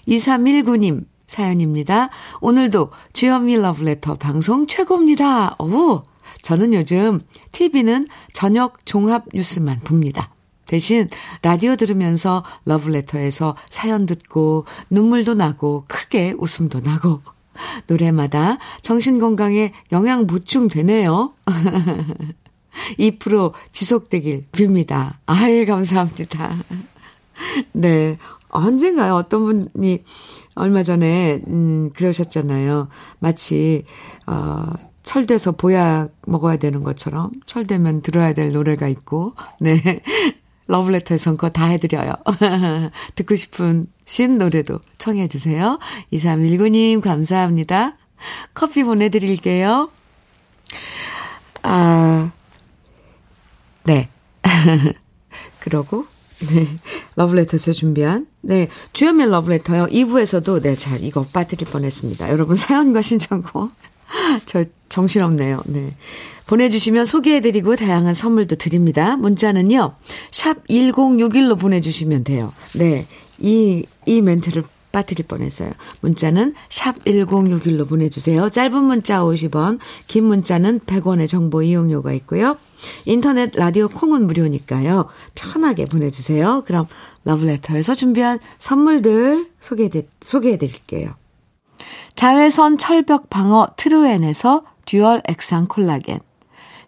2319님, 0.08 1.06
사연입니다. 1.28 2.10
오늘도 2.41 2.91
주현미 3.13 3.58
러브레터 3.58 4.15
방송 4.15 4.65
최고입니다. 4.65 5.56
오, 5.60 6.04
저는 6.41 6.73
요즘 6.73 7.21
TV는 7.52 8.06
저녁 8.34 8.86
종합 8.86 9.25
뉴스만 9.34 9.82
봅니다. 9.82 10.32
대신 10.70 11.10
라디오 11.42 11.76
들으면서 11.76 12.44
러브레터에서 12.66 13.56
사연 13.72 14.06
듣고 14.06 14.66
눈물도 14.92 15.34
나고 15.34 15.84
크게 15.88 16.36
웃음도 16.38 16.82
나고 16.82 17.22
노래마다 17.88 18.60
정신건강에 18.84 19.74
영향 19.92 20.28
보충되네요. 20.28 21.34
2% 23.00 23.54
지속되길 23.74 24.46
빕니다. 24.52 25.16
아예 25.26 25.66
감사합니다. 25.66 26.58
네. 27.72 28.18
언젠가요? 28.50 29.16
어떤 29.16 29.44
분이 29.44 30.04
얼마 30.54 30.84
전에, 30.84 31.42
음, 31.48 31.90
그러셨잖아요. 31.96 32.90
마치, 33.18 33.86
어, 34.28 34.62
철돼서 35.02 35.54
보약 35.54 36.10
먹어야 36.28 36.58
되는 36.58 36.84
것처럼 36.84 37.32
철되면 37.46 38.02
들어야 38.02 38.34
될 38.34 38.52
노래가 38.52 38.88
있고, 38.88 39.34
네. 39.60 40.02
러브레터에선 40.70 41.36
그거 41.36 41.50
다 41.50 41.66
해드려요. 41.66 42.14
듣고 43.16 43.36
싶은 43.36 43.86
신 44.06 44.38
노래도 44.38 44.80
청해주세요. 45.00 45.80
2319님, 46.14 47.02
감사합니다. 47.02 47.98
커피 48.54 48.84
보내드릴게요. 48.84 49.90
아, 51.64 52.32
네. 53.84 54.10
그러고, 55.60 56.06
네. 56.40 56.68
러브레터에서 57.16 57.74
준비한, 57.74 58.28
네. 58.42 58.68
주연미의 58.94 59.32
러브레터요. 59.32 59.88
2부에서도, 59.88 60.62
네, 60.62 60.76
잘, 60.76 61.04
이거 61.04 61.26
빠뜨릴 61.34 61.68
뻔 61.70 61.84
했습니다. 61.84 62.30
여러분 62.30 62.56
사연과 62.56 63.02
신청곡. 63.02 63.72
저 64.45 64.63
정신없네요. 64.89 65.62
네. 65.65 65.95
보내주시면 66.48 67.06
소개해드리고 67.06 67.76
다양한 67.76 68.13
선물도 68.13 68.56
드립니다. 68.56 69.15
문자는요, 69.17 69.93
샵 70.32 70.65
1061로 70.67 71.60
보내주시면 71.60 72.24
돼요. 72.24 72.54
네. 72.74 73.06
이, 73.38 73.86
이 74.06 74.22
멘트를 74.22 74.63
빠뜨릴 74.91 75.28
뻔했어요. 75.28 75.72
문자는 76.02 76.56
샵 76.69 77.04
1061로 77.06 77.88
보내주세요. 77.88 78.50
짧은 78.50 78.84
문자 78.84 79.19
50원, 79.19 79.78
긴 80.08 80.26
문자는 80.26 80.80
100원의 80.80 81.28
정보 81.30 81.62
이용료가 81.62 82.13
있고요. 82.13 82.58
인터넷 83.06 83.52
라디오 83.56 83.88
콩은 83.88 84.26
무료니까요. 84.26 85.06
편하게 85.36 85.86
보내주세요. 85.86 86.63
그럼 86.65 86.88
러브레터에서 87.26 87.93
준비한 87.93 88.39
선물들 88.58 89.48
소개해, 89.60 89.89
소개해 90.22 90.58
드릴게요. 90.58 91.13
자외선 92.20 92.78
철벽 92.78 93.30
방어 93.30 93.70
트루엔에서 93.78 94.64
dual 94.84 95.22
액상 95.26 95.68
콜라겐 95.68 96.20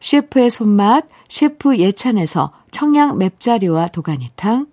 셰프의 0.02 0.50
손맛, 0.50 1.06
셰프 1.30 1.78
예찬에서 1.78 2.52
청양 2.72 3.18
맵자리와 3.18 3.88
도가니탕, 3.88 4.68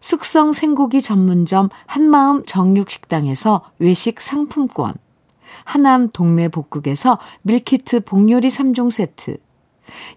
숙성 0.00 0.52
생고기 0.52 1.02
전문점 1.02 1.68
한마음 1.84 2.46
정육식당에서 2.46 3.60
외식 3.80 4.22
상품권, 4.22 4.94
하남 5.64 6.08
동네 6.10 6.48
복국에서 6.48 7.18
밀키트 7.42 8.04
복요리 8.04 8.48
3종 8.48 8.90
세트, 8.90 9.36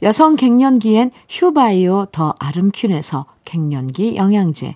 여성 0.03 0.37
갱년기엔 0.37 1.11
휴바이오 1.27 2.05
더 2.13 2.33
아름퀸에서 2.39 3.25
갱년기 3.43 4.15
영양제, 4.15 4.73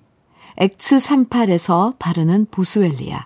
X38에서 0.57 1.93
바르는 1.99 2.47
보스웰리아, 2.51 3.25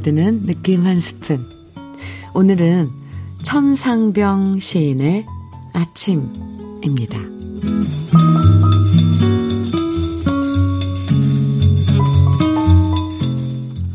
스며드는 0.00 0.46
느낌 0.46 0.86
한 0.86 0.98
스푼. 1.00 1.46
오늘은 2.34 2.90
천상병 3.42 4.58
시인의 4.58 5.26
아침입니다. 5.72 7.18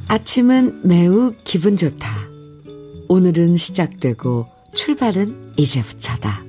아침은 0.07 0.81
매우 0.83 1.33
기분 1.43 1.75
좋다. 1.75 2.09
오늘은 3.07 3.57
시작되고 3.57 4.47
출발은 4.73 5.53
이제부터다. 5.57 6.43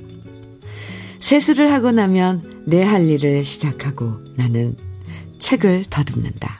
세수를 1.21 1.73
하고 1.73 1.92
나면 1.92 2.64
내 2.66 2.83
할 2.85 3.09
일을 3.09 3.45
시작하고 3.45 4.19
나는 4.37 4.77
책을 5.38 5.87
더듬는다. 5.90 6.57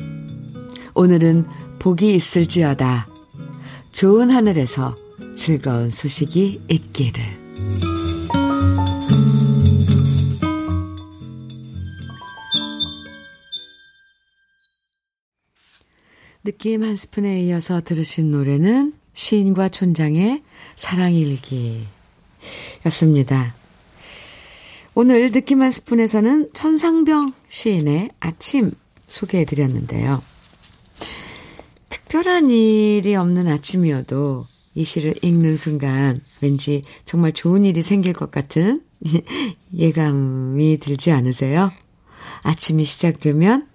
오늘은 0.94 1.46
복이 1.78 2.14
있을지어다. 2.14 3.08
좋은 3.92 4.30
하늘에서 4.30 4.94
즐거운 5.34 5.90
소식이 5.90 6.62
있기를. 6.68 7.46
느낌 16.44 16.84
한 16.84 16.94
스푼에 16.94 17.42
이어서 17.42 17.80
들으신 17.80 18.30
노래는 18.30 18.94
시인과 19.14 19.68
촌장의 19.68 20.42
사랑일기 20.76 21.86
였습니다. 22.86 23.54
오늘 24.94 25.32
느낌 25.32 25.62
한 25.62 25.70
스푼에서는 25.70 26.50
천상병 26.52 27.32
시인의 27.48 28.10
아침 28.20 28.70
소개해 29.08 29.44
드렸는데요. 29.44 30.22
특별한 32.08 32.50
일이 32.50 33.16
없는 33.16 33.48
아침이어도 33.48 34.46
이 34.76 34.84
시를 34.84 35.14
읽는 35.22 35.56
순간 35.56 36.20
왠지 36.40 36.82
정말 37.04 37.32
좋은 37.32 37.64
일이 37.64 37.82
생길 37.82 38.12
것 38.12 38.30
같은 38.30 38.82
예감이 39.74 40.78
들지 40.78 41.10
않으세요? 41.10 41.72
아침이 42.44 42.84
시작되면 42.84 43.66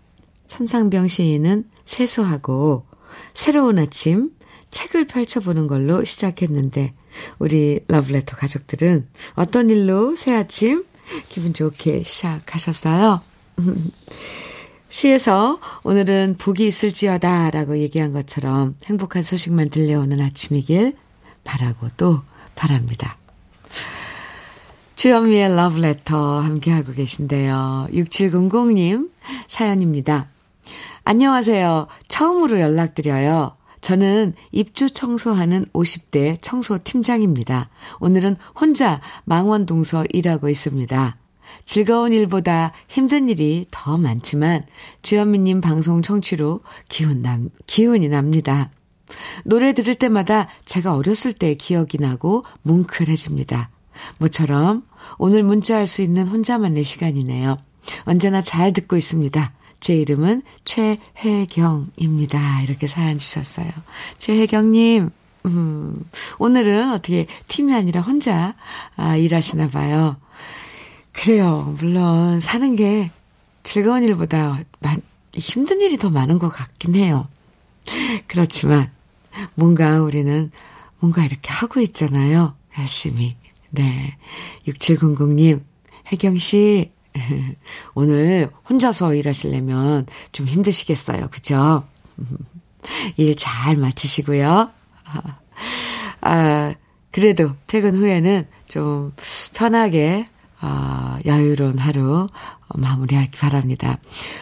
천상병 0.47 1.09
시인은 1.09 1.65
세수하고 1.83 2.85
새로운 3.33 3.79
아침 3.79 4.31
책을 4.69 5.07
펼쳐보는 5.07 5.67
걸로 5.67 6.05
시작했는데 6.05 6.93
우리 7.37 7.81
러브레터 7.89 8.37
가족들은 8.37 9.07
어떤 9.35 9.69
일로 9.69 10.15
새 10.15 10.33
아침 10.33 10.85
기분 11.27 11.53
좋게 11.53 12.03
시작하셨어요? 12.03 13.19
시에서 14.91 15.59
오늘은 15.83 16.35
복이 16.37 16.67
있을지어다 16.67 17.49
라고 17.51 17.77
얘기한 17.77 18.11
것처럼 18.11 18.75
행복한 18.85 19.23
소식만 19.23 19.69
들려오는 19.69 20.19
아침이길 20.19 20.97
바라고 21.45 21.87
또 21.95 22.21
바랍니다. 22.55 23.17
주현미의 24.97 25.55
러브레터 25.55 26.41
함께하고 26.41 26.91
계신데요. 26.91 27.87
6700님 27.91 29.09
사연입니다. 29.47 30.27
안녕하세요. 31.05 31.87
처음으로 32.09 32.59
연락드려요. 32.59 33.55
저는 33.79 34.35
입주 34.51 34.89
청소하는 34.91 35.65
50대 35.73 36.37
청소 36.41 36.77
팀장입니다. 36.77 37.69
오늘은 38.01 38.35
혼자 38.59 38.99
망원동서 39.23 40.03
일하고 40.11 40.49
있습니다. 40.49 41.20
즐거운 41.65 42.13
일보다 42.13 42.71
힘든 42.87 43.29
일이 43.29 43.65
더 43.71 43.97
많지만 43.97 44.61
주현미님 45.01 45.61
방송 45.61 46.01
청취로 46.01 46.61
기운 46.89 47.21
남, 47.21 47.49
기운이 47.67 48.09
납니다. 48.09 48.69
노래 49.43 49.73
들을 49.73 49.95
때마다 49.95 50.47
제가 50.65 50.95
어렸을 50.95 51.33
때 51.33 51.55
기억이 51.55 51.97
나고 51.97 52.43
뭉클해집니다. 52.63 53.69
모처럼 54.19 54.83
오늘 55.17 55.43
문자할 55.43 55.87
수 55.87 56.01
있는 56.01 56.27
혼자만의 56.27 56.83
시간이네요. 56.83 57.57
언제나 58.05 58.41
잘 58.41 58.73
듣고 58.73 58.95
있습니다. 58.97 59.53
제 59.79 59.95
이름은 59.95 60.43
최혜경입니다. 60.63 62.61
이렇게 62.61 62.87
사연 62.87 63.17
주셨어요. 63.17 63.69
최혜경님, 64.19 65.09
음, 65.45 66.05
오늘은 66.37 66.91
어떻게 66.91 67.25
팀이 67.47 67.73
아니라 67.73 68.01
혼자 68.01 68.53
아, 68.95 69.15
일하시나 69.15 69.69
봐요. 69.69 70.17
그래요. 71.13 71.75
물론 71.77 72.39
사는 72.39 72.75
게 72.75 73.11
즐거운 73.63 74.03
일보다 74.03 74.59
힘든 75.33 75.81
일이 75.81 75.97
더 75.97 76.09
많은 76.09 76.39
것 76.39 76.49
같긴 76.49 76.95
해요. 76.95 77.27
그렇지만 78.27 78.91
뭔가 79.55 80.01
우리는 80.01 80.51
뭔가 80.99 81.23
이렇게 81.25 81.51
하고 81.51 81.79
있잖아요. 81.81 82.55
열심히. 82.79 83.33
네. 83.69 84.17
6700님, 84.67 85.61
혜경 86.11 86.37
씨, 86.37 86.91
오늘 87.93 88.49
혼자서 88.69 89.13
일하시려면 89.15 90.05
좀 90.31 90.45
힘드시겠어요. 90.45 91.29
그죠? 91.29 91.85
일 93.17 93.35
잘 93.35 93.75
마치시고요. 93.77 94.69
아, 96.21 96.73
그래도 97.11 97.55
퇴근 97.67 97.95
후에는 97.95 98.47
좀 98.67 99.13
편하게, 99.53 100.27
아, 100.61 101.19
여유로운 101.25 101.79
하루 101.79 102.27
마무리하기 102.75 103.37
바랍니다. 103.37 103.97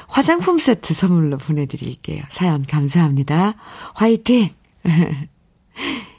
화장품 0.08 0.60
세트 0.60 0.94
선물로 0.94 1.38
보내드릴게요. 1.38 2.24
사연 2.30 2.66
감사합니다. 2.66 3.56
화이팅! 3.96 4.50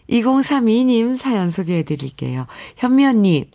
2032님 0.09 1.17
사연 1.17 1.51
소개해 1.51 1.85
드릴게요. 1.85 2.47
현미 2.77 3.07
언니, 3.07 3.49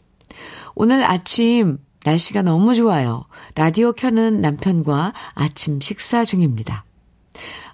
오늘 0.76 1.04
아침 1.04 1.80
날씨가 2.06 2.44
너무 2.44 2.76
좋아요. 2.76 3.26
라디오 3.56 3.92
켜는 3.92 4.40
남편과 4.40 5.14
아침 5.34 5.82
식사 5.82 6.24
중입니다. 6.24 6.86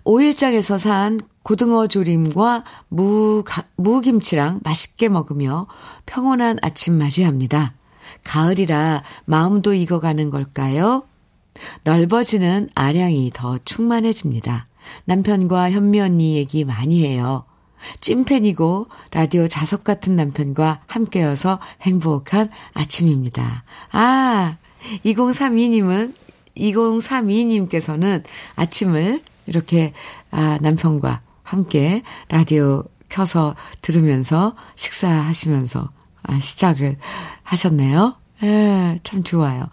5일장에서 0.06 0.80
산 0.80 1.20
고등어 1.44 1.88
조림과 1.88 2.64
무, 2.88 3.44
무김치랑 3.76 4.62
맛있게 4.64 5.10
먹으며 5.10 5.68
평온한 6.06 6.58
아침 6.62 6.98
맞이합니다. 6.98 7.76
가을이라 8.24 9.04
마음도 9.26 9.74
익어가는 9.74 10.30
걸까요? 10.30 11.04
넓어지는 11.84 12.69
아량이 12.76 13.32
더 13.34 13.58
충만해집니다. 13.65 14.67
남편과 15.06 15.71
현미 15.71 16.00
언니 16.00 16.36
얘기 16.36 16.65
많이 16.65 17.06
해요. 17.06 17.45
찐팬이고 18.00 18.88
라디오 19.12 19.47
자석 19.47 19.84
같은 19.84 20.15
남편과 20.15 20.82
함께여서 20.88 21.60
행복한 21.82 22.50
아침입니다. 22.74 23.63
아, 23.91 24.58
2032님은 25.06 26.13
2032님께서는 26.58 28.24
아침을 28.56 29.21
이렇게 29.47 29.93
아, 30.30 30.60
남편과 30.62 31.21
함께 31.43 32.04
라디오 32.30 32.84
켜서 33.10 33.56
들으면서 33.82 34.56
식사하시면서 34.76 35.89
아, 36.24 36.40
시작을 36.40 36.98
하셨네요. 37.44 38.16
예, 38.44 39.00
참 39.04 39.24
좋아요. 39.24 39.68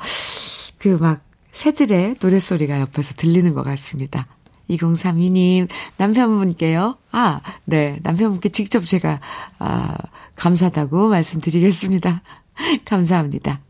그 0.78 0.98
막 1.00 1.28
새들의 1.58 2.16
노랫소리가 2.20 2.78
옆에서 2.80 3.14
들리는 3.14 3.52
것 3.52 3.64
같습니다. 3.64 4.28
2032님, 4.70 5.68
남편분께요. 5.96 6.98
아, 7.10 7.40
네. 7.64 7.98
남편분께 8.02 8.50
직접 8.50 8.84
제가, 8.84 9.18
아, 9.58 9.96
감사하다고 10.36 11.08
말씀드리겠습니다. 11.08 12.22
감사합니다. 12.84 13.60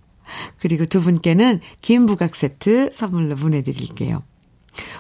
그리고 0.59 0.85
두 0.85 1.01
분께는 1.01 1.61
김부각 1.81 2.35
세트 2.35 2.91
선물로 2.93 3.37
보내드릴게요. 3.37 4.23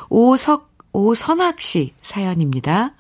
오석, 0.09 0.73
오선학 0.93 1.61
씨 1.61 1.93
사연입니다. 2.01 2.95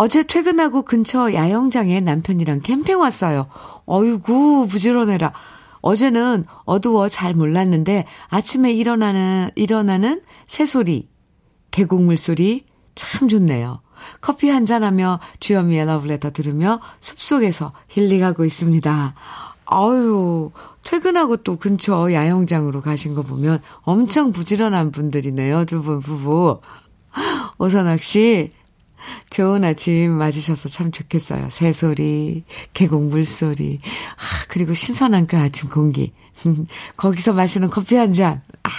어제 0.00 0.22
퇴근하고 0.22 0.82
근처 0.82 1.34
야영장에 1.34 1.98
남편이랑 2.00 2.60
캠핑 2.60 3.00
왔어요. 3.00 3.48
어이구, 3.84 4.68
부지런해라. 4.70 5.32
어제는 5.80 6.44
어두워 6.64 7.08
잘 7.08 7.34
몰랐는데 7.34 8.06
아침에 8.28 8.72
일어나는, 8.72 9.50
일어나는 9.56 10.22
새소리, 10.46 11.08
계곡물 11.72 12.16
소리 12.16 12.64
참 12.94 13.28
좋네요. 13.28 13.80
커피 14.20 14.50
한잔하며 14.50 15.18
주현미의 15.40 15.86
러브레터 15.86 16.30
들으며 16.30 16.78
숲속에서 17.00 17.72
힐링하고 17.88 18.44
있습니다. 18.44 19.14
아유, 19.64 20.52
퇴근하고 20.84 21.38
또 21.38 21.56
근처 21.56 22.12
야영장으로 22.12 22.82
가신 22.82 23.16
거 23.16 23.22
보면 23.22 23.60
엄청 23.82 24.30
부지런한 24.30 24.92
분들이네요. 24.92 25.64
두 25.64 25.82
분 25.82 25.98
부부. 25.98 26.60
오선학 27.58 28.00
씨, 28.00 28.50
좋은 29.30 29.64
아침 29.64 30.12
맞으셔서 30.12 30.68
참 30.68 30.90
좋겠어요. 30.90 31.50
새소리, 31.50 32.44
계곡 32.74 33.04
물 33.06 33.24
소리, 33.24 33.80
아, 34.16 34.44
그리고 34.48 34.74
신선한 34.74 35.26
그 35.26 35.36
아침 35.36 35.68
공기. 35.68 36.12
거기서 36.96 37.32
마시는 37.32 37.70
커피 37.70 37.96
한 37.96 38.12
잔. 38.12 38.42
아, 38.62 38.70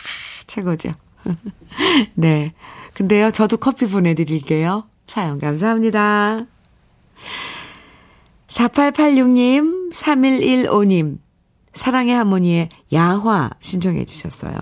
최고죠. 0.47 0.91
네. 2.15 2.53
근데요, 2.93 3.31
저도 3.31 3.57
커피 3.57 3.85
보내드릴게요. 3.85 4.87
사연 5.07 5.39
감사합니다. 5.39 6.45
4886님, 8.47 9.93
3115님, 9.93 11.19
사랑의 11.73 12.15
하모니의 12.15 12.69
야화 12.91 13.51
신청해 13.61 14.05
주셨어요. 14.05 14.55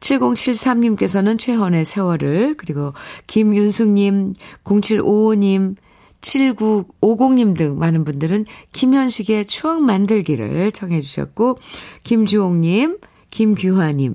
7073님께서는 0.00 1.38
최헌의 1.38 1.84
세월을, 1.84 2.56
그리고 2.56 2.94
김윤숙님, 3.26 4.32
0755님, 4.64 5.76
7950님 6.20 7.56
등 7.56 7.78
많은 7.78 8.04
분들은 8.04 8.44
김현식의 8.72 9.46
추억 9.46 9.82
만들기를 9.82 10.72
청해 10.72 11.00
주셨고, 11.00 11.58
김주홍님, 12.02 12.98
김규화님, 13.30 14.14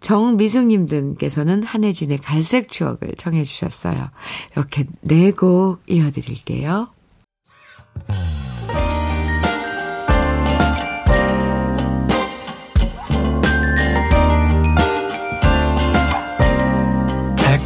정미숙님 0.00 0.86
등께서는 0.86 1.62
한혜진의 1.62 2.18
갈색 2.18 2.68
추억을 2.68 3.14
청해 3.16 3.44
주셨어요. 3.44 4.10
이렇게 4.52 4.86
네 5.00 5.32
곡 5.32 5.80
이어드릴게요. 5.88 6.88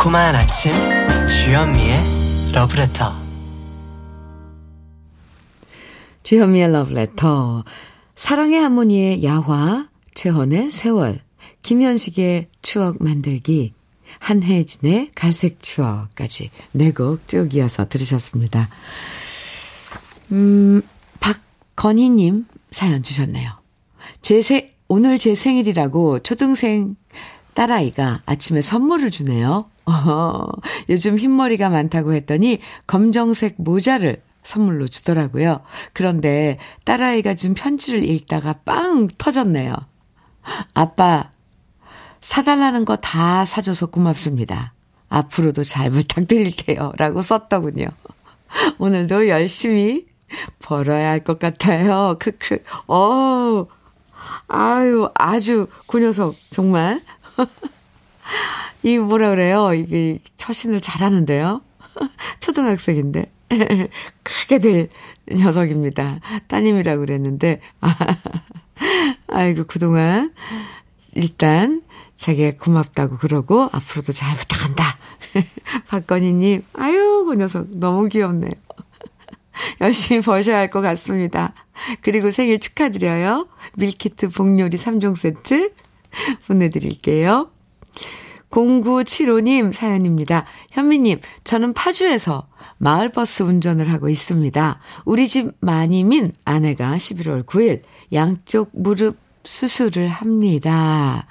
달콤한 0.02 0.34
아침 0.34 0.72
주현미의 1.28 1.96
러브레터 2.54 3.14
주현미의 6.24 6.72
러브레터 6.72 7.62
사랑의 8.16 8.58
하모니의 8.62 9.22
야화 9.22 9.88
최헌의 10.14 10.72
세월 10.72 11.20
김현식의 11.62 12.48
추억 12.62 13.00
만들기, 13.00 13.74
한혜진의 14.18 15.12
갈색 15.14 15.62
추억까지 15.62 16.50
네 16.72 16.90
곡 16.90 17.28
쭉 17.28 17.54
이어서 17.54 17.88
들으셨습니다. 17.88 18.68
음, 20.32 20.82
박건희님 21.20 22.46
사연 22.72 23.04
주셨네요. 23.04 23.52
제 24.20 24.42
세, 24.42 24.74
오늘 24.88 25.20
제 25.20 25.36
생일이라고 25.36 26.24
초등생 26.24 26.96
딸아이가 27.54 28.22
아침에 28.26 28.62
선물을 28.62 29.12
주네요. 29.12 29.70
어, 29.86 30.46
요즘 30.88 31.18
흰머리가 31.18 31.68
많다고 31.70 32.12
했더니 32.14 32.60
검정색 32.86 33.56
모자를 33.58 34.22
선물로 34.42 34.88
주더라고요. 34.88 35.60
그런데 35.92 36.58
딸아이가 36.84 37.34
준 37.34 37.54
편지를 37.54 38.02
읽다가 38.04 38.54
빵 38.64 39.08
터졌네요. 39.18 39.74
아빠, 40.74 41.30
사달라는 42.20 42.84
거 42.84 42.96
다 42.96 43.44
사줘서 43.44 43.86
고맙습니다. 43.86 44.72
앞으로도 45.08 45.64
잘 45.64 45.90
부탁드릴게요. 45.90 46.92
라고 46.96 47.22
썼더군요. 47.22 47.86
오늘도 48.78 49.28
열심히 49.28 50.06
벌어야 50.60 51.10
할 51.10 51.24
것 51.24 51.38
같아요. 51.38 52.16
크크. 52.18 52.62
어, 52.88 53.64
아유, 54.48 55.10
아주 55.14 55.66
그 55.86 55.98
녀석, 56.00 56.34
정말. 56.50 57.00
이 58.82 58.98
뭐라 58.98 59.30
그래요? 59.30 59.72
이게 59.74 60.18
처신을 60.36 60.80
잘하는데요. 60.80 61.62
초등학생인데. 62.40 63.30
크게 64.22 64.58
될 64.58 64.88
녀석입니다. 65.30 66.20
따님이라고 66.48 67.00
그랬는데. 67.00 67.60
아이고, 69.28 69.64
그동안 69.64 70.32
일단 71.14 71.82
자기가 72.16 72.56
고맙다고 72.62 73.18
그러고 73.18 73.68
앞으로도 73.72 74.12
잘 74.12 74.36
부탁한다. 74.36 74.84
박건희님, 75.88 76.64
아유, 76.74 77.24
그 77.26 77.34
녀석 77.34 77.66
너무 77.70 78.08
귀엽네요. 78.08 78.52
열심히 79.80 80.22
버셔야 80.22 80.58
할 80.58 80.70
것 80.70 80.80
같습니다. 80.80 81.52
그리고 82.00 82.30
생일 82.30 82.58
축하드려요. 82.58 83.48
밀키트 83.76 84.30
복요리 84.30 84.76
3종 84.76 85.14
세트 85.14 85.72
보내드릴게요. 86.46 87.50
0975님 88.52 89.72
사연입니다. 89.72 90.44
현미님, 90.70 91.20
저는 91.42 91.72
파주에서 91.72 92.46
마을버스 92.78 93.42
운전을 93.44 93.90
하고 93.92 94.08
있습니다. 94.08 94.78
우리 95.04 95.26
집 95.26 95.52
마님인 95.60 96.32
아내가 96.44 96.96
11월 96.96 97.44
9일 97.44 97.82
양쪽 98.12 98.70
무릎 98.72 99.16
수술을 99.44 100.08
합니다. 100.08 101.26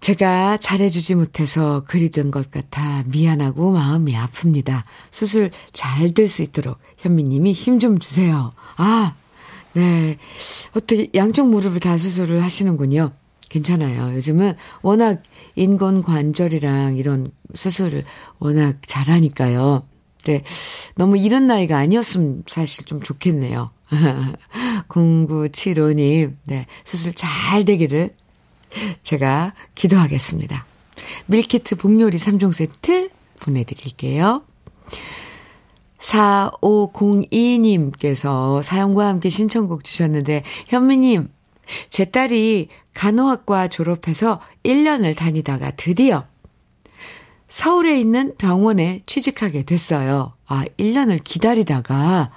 제가 0.00 0.58
잘해주지 0.58 1.14
못해서 1.16 1.82
그리 1.86 2.10
된 2.10 2.30
것 2.30 2.50
같아 2.50 3.02
미안하고 3.06 3.72
마음이 3.72 4.14
아픕니다. 4.14 4.84
수술 5.10 5.50
잘 5.72 6.12
될 6.12 6.26
수 6.28 6.42
있도록 6.42 6.78
현미님이 6.98 7.52
힘 7.52 7.78
좀 7.78 7.98
주세요. 7.98 8.52
아, 8.76 9.14
네. 9.72 10.18
어떻게 10.74 11.08
양쪽 11.14 11.48
무릎을 11.48 11.80
다 11.80 11.96
수술을 11.96 12.42
하시는군요. 12.42 13.12
괜찮아요. 13.48 14.14
요즘은 14.14 14.54
워낙 14.82 15.22
인건 15.58 16.02
관절이랑 16.02 16.96
이런 16.96 17.30
수술을 17.54 18.04
워낙 18.38 18.76
잘하니까요. 18.86 19.86
네. 20.24 20.42
너무 20.94 21.18
이런 21.18 21.46
나이가 21.46 21.78
아니었으면 21.78 22.44
사실 22.46 22.84
좀 22.84 23.00
좋겠네요. 23.02 23.70
0975님, 24.88 26.36
네. 26.46 26.66
수술 26.84 27.14
잘 27.14 27.64
되기를 27.64 28.14
제가 29.02 29.54
기도하겠습니다. 29.74 30.66
밀키트 31.26 31.76
복요리 31.76 32.18
3종 32.18 32.52
세트 32.52 33.08
보내드릴게요. 33.40 34.42
4502님께서 35.98 38.62
사연과 38.62 39.08
함께 39.08 39.30
신청곡 39.30 39.84
주셨는데, 39.84 40.44
현미님, 40.68 41.28
제 41.90 42.04
딸이 42.04 42.68
간호학과 42.98 43.68
졸업해서 43.68 44.40
1년을 44.64 45.16
다니다가 45.16 45.70
드디어 45.76 46.24
서울에 47.46 47.98
있는 47.98 48.34
병원에 48.36 49.04
취직하게 49.06 49.62
됐어요. 49.62 50.32
아, 50.48 50.64
1년을 50.78 51.22
기다리다가, 51.22 52.32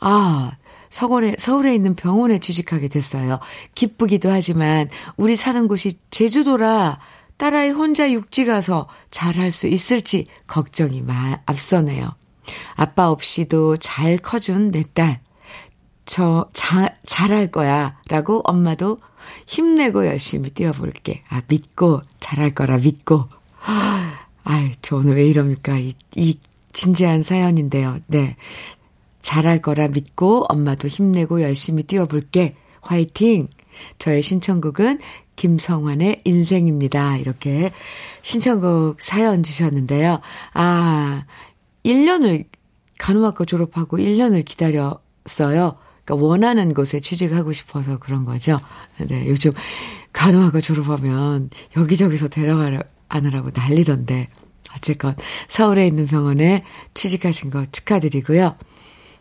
아, 0.00 0.52
서울에, 0.90 1.36
서울에 1.38 1.76
있는 1.76 1.94
병원에 1.94 2.40
취직하게 2.40 2.88
됐어요. 2.88 3.38
기쁘기도 3.76 4.32
하지만, 4.32 4.90
우리 5.16 5.36
사는 5.36 5.68
곳이 5.68 5.94
제주도라 6.10 6.98
딸아이 7.36 7.70
혼자 7.70 8.10
육지 8.10 8.46
가서 8.46 8.88
잘할 9.12 9.52
수 9.52 9.68
있을지 9.68 10.26
걱정이 10.48 11.02
마, 11.02 11.38
앞서네요. 11.46 12.16
아빠 12.74 13.10
없이도 13.10 13.76
잘 13.76 14.18
커준 14.18 14.72
내 14.72 14.82
딸. 14.92 15.20
저, 16.04 16.48
자, 16.52 16.92
잘할 17.06 17.52
거야. 17.52 17.96
라고 18.08 18.42
엄마도 18.44 18.98
힘내고 19.46 20.06
열심히 20.06 20.50
뛰어볼게. 20.50 21.22
아, 21.28 21.42
믿고, 21.48 22.02
잘할 22.20 22.54
거라 22.54 22.78
믿고. 22.78 23.28
아유, 24.44 24.70
저 24.82 24.96
오늘 24.96 25.16
왜 25.16 25.26
이럽니까? 25.26 25.78
이, 25.78 25.94
이 26.16 26.38
진지한 26.72 27.22
사연인데요. 27.22 27.98
네. 28.06 28.36
잘할 29.22 29.62
거라 29.62 29.88
믿고 29.88 30.44
엄마도 30.48 30.88
힘내고 30.88 31.40
열심히 31.42 31.82
뛰어볼게. 31.82 32.56
화이팅! 32.82 33.48
저의 33.98 34.22
신청곡은 34.22 35.00
김성환의 35.36 36.22
인생입니다. 36.24 37.16
이렇게 37.16 37.72
신청곡 38.22 39.00
사연 39.00 39.42
주셨는데요. 39.42 40.20
아, 40.52 41.24
1년을 41.84 42.46
간호학과 42.98 43.44
졸업하고 43.44 43.98
1년을 43.98 44.44
기다렸어요. 44.44 45.78
그러니까 46.04 46.26
원하는 46.26 46.74
곳에 46.74 47.00
취직하고 47.00 47.52
싶어서 47.52 47.98
그런 47.98 48.24
거죠. 48.24 48.60
네, 48.98 49.26
요즘 49.28 49.52
간호학과 50.12 50.60
졸업하면 50.60 51.50
여기저기서 51.76 52.28
데려가느라고 52.28 53.50
난리던데. 53.54 54.28
어쨌건 54.76 55.14
서울에 55.48 55.86
있는 55.86 56.06
병원에 56.06 56.64
취직하신 56.94 57.50
거 57.50 57.64
축하드리고요. 57.70 58.56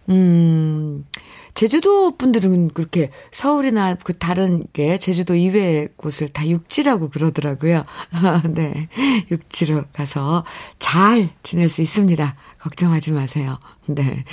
음, 0.09 1.05
제주도 1.53 2.17
분들은 2.17 2.69
그렇게 2.69 3.11
서울이나 3.31 3.95
그 3.95 4.17
다른 4.17 4.63
게 4.73 4.97
제주도 4.97 5.35
이외의 5.35 5.89
곳을 5.97 6.29
다 6.29 6.47
육지라고 6.47 7.09
그러더라고요. 7.09 7.83
네. 8.55 8.87
육지로 9.29 9.83
가서 9.93 10.43
잘 10.79 11.29
지낼 11.43 11.69
수 11.69 11.81
있습니다. 11.81 12.35
걱정하지 12.59 13.11
마세요. 13.11 13.59
네. 13.85 14.23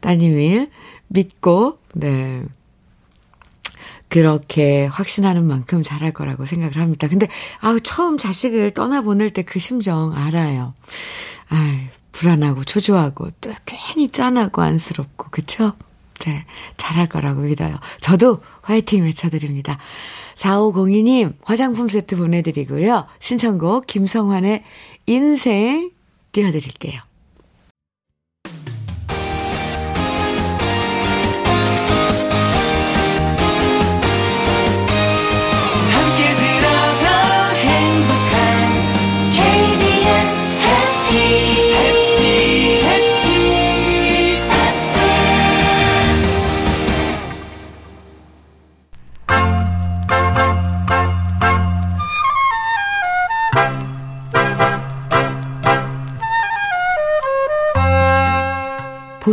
따님일 0.00 0.70
믿고, 1.08 1.78
네. 1.94 2.42
그렇게 4.08 4.86
확신하는 4.86 5.44
만큼 5.46 5.82
잘할 5.82 6.12
거라고 6.12 6.46
생각을 6.46 6.76
합니다. 6.78 7.08
근데, 7.08 7.28
아우, 7.60 7.80
처음 7.80 8.18
자식을 8.18 8.72
떠나보낼 8.72 9.30
때 9.30 9.42
그 9.42 9.58
심정 9.58 10.12
알아요. 10.16 10.74
아이, 11.48 11.88
불안하고 12.12 12.64
초조하고 12.64 13.30
또 13.40 13.52
괜히 13.66 14.08
짠하고 14.08 14.62
안쓰럽고, 14.62 15.30
그쵸? 15.30 15.74
네, 16.24 16.44
잘할 16.76 17.08
거라고 17.08 17.42
믿어요. 17.42 17.78
저도 18.00 18.42
화이팅 18.62 19.04
외쳐드립니다. 19.04 19.78
4502님, 20.36 21.34
화장품 21.42 21.88
세트 21.88 22.16
보내드리고요. 22.16 23.06
신청곡 23.18 23.86
김성환의 23.86 24.64
인생 25.06 25.90
띄워드릴게요. 26.32 27.00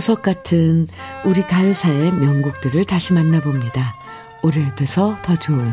보석 0.04 0.22
같은 0.22 0.86
우리 1.24 1.44
가요사의 1.44 2.12
명곡들을 2.12 2.84
다시 2.84 3.14
만나봅니다. 3.14 3.96
오래돼서 4.42 5.18
더 5.22 5.38
좋은 5.38 5.66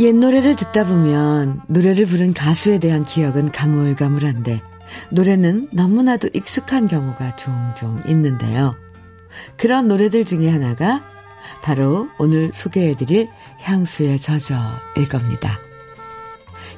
옛 0.00 0.12
노래를 0.12 0.56
듣다 0.56 0.84
보면 0.84 1.60
노래를 1.68 2.04
부른 2.06 2.34
가수에 2.34 2.80
대한 2.80 3.04
기억은 3.04 3.52
가물가물한데 3.52 4.60
노래는 5.10 5.68
너무나도 5.70 6.30
익숙한 6.34 6.88
경우가 6.88 7.36
종종 7.36 8.02
있는데요. 8.08 8.74
그런 9.56 9.86
노래들 9.86 10.24
중에 10.24 10.48
하나가 10.50 11.04
바로 11.62 12.08
오늘 12.18 12.50
소개해드릴 12.52 13.28
향수의 13.60 14.18
저저일 14.18 15.08
겁니다. 15.08 15.60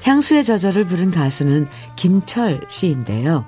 향수의 0.04 0.44
저절을 0.44 0.84
부른 0.84 1.10
가수는 1.10 1.66
김철 1.96 2.60
씨인데요. 2.68 3.44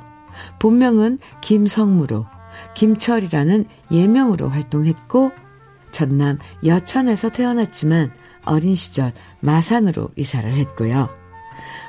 본명은 0.58 1.18
김성무로 1.42 2.26
김철이라는 2.74 3.66
예명으로 3.90 4.48
활동했고 4.48 5.32
전남 5.92 6.38
여천에서 6.64 7.30
태어났지만 7.30 8.10
어린 8.44 8.74
시절 8.74 9.12
마산으로 9.40 10.10
이사를 10.16 10.50
했고요. 10.50 11.08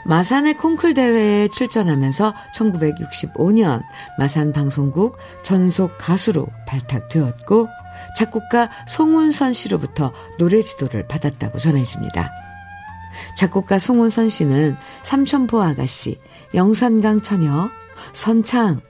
마산의 0.06 0.58
콩쿨 0.58 0.94
대회에 0.94 1.48
출전하면서 1.50 2.34
1965년 2.56 3.84
마산 4.18 4.54
방송국 4.54 5.18
전속 5.44 5.98
가수로 5.98 6.48
발탁되었고 6.66 7.68
작곡가 8.18 8.70
송은선 8.88 9.54
씨로부터 9.54 10.14
노래 10.38 10.62
지도를 10.62 11.08
받았다고 11.08 11.60
전해집니다. 11.60 12.47
작곡가 13.36 13.80
송은선 13.80 14.30
씨는 14.30 14.76
삼천포 15.04 15.62
아가씨, 15.62 16.20
영산강 16.54 17.22
처녀, 17.22 17.70
선창, 18.14 18.82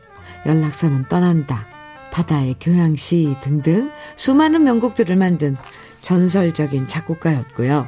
연락선은 0.46 1.08
떠난다, 1.08 1.66
바다의 2.12 2.56
교양시 2.60 3.36
등등 3.42 3.92
수많은 4.16 4.64
명곡들을 4.64 5.16
만든 5.16 5.56
전설적인 6.02 6.88
작곡가였고요. 6.88 7.88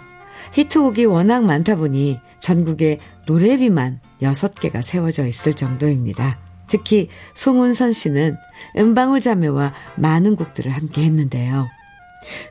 히트곡이 0.53 1.05
워낙 1.05 1.43
많다 1.43 1.75
보니 1.75 2.19
전국에 2.39 2.99
노래비만 3.25 3.99
6개가 4.21 4.81
세워져 4.81 5.25
있을 5.25 5.53
정도입니다. 5.53 6.39
특히 6.67 7.09
송은선 7.33 7.93
씨는 7.93 8.37
은방울 8.77 9.19
자매와 9.19 9.73
많은 9.95 10.35
곡들을 10.35 10.71
함께 10.71 11.03
했는데요. 11.03 11.67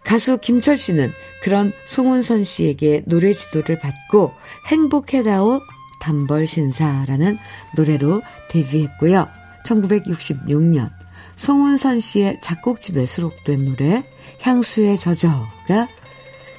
가수 0.04 0.38
김철 0.38 0.76
씨는 0.76 1.12
그런 1.42 1.72
송은선 1.86 2.44
씨에게 2.44 3.02
노래 3.06 3.32
지도를 3.32 3.78
받고 3.78 4.32
행복해다오 4.66 5.60
단벌 6.00 6.46
신사라는 6.46 7.38
노래로 7.76 8.22
데뷔했고요. 8.50 9.28
1966년 9.64 10.90
송은선 11.36 12.00
씨의 12.00 12.38
작곡집에 12.42 13.06
수록된 13.06 13.64
노래 13.64 14.02
향수의 14.40 14.98
저저가 14.98 15.88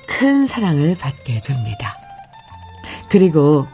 큰 0.07 0.47
사랑을 0.47 0.97
받게 0.97 1.41
됩니다. 1.41 1.95
그리고 3.09 3.67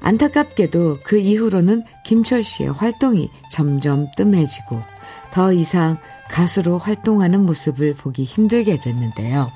안타깝게도 0.00 0.98
그 1.02 1.18
이후로는 1.18 1.84
김철 2.04 2.42
씨의 2.42 2.72
활동이 2.72 3.30
점점 3.50 4.06
뜸해지고 4.16 4.80
더 5.32 5.52
이상 5.52 5.98
가수로 6.30 6.78
활동하는 6.78 7.44
모습을 7.44 7.94
보기 7.94 8.24
힘들게 8.24 8.78
됐는데요. 8.80 9.50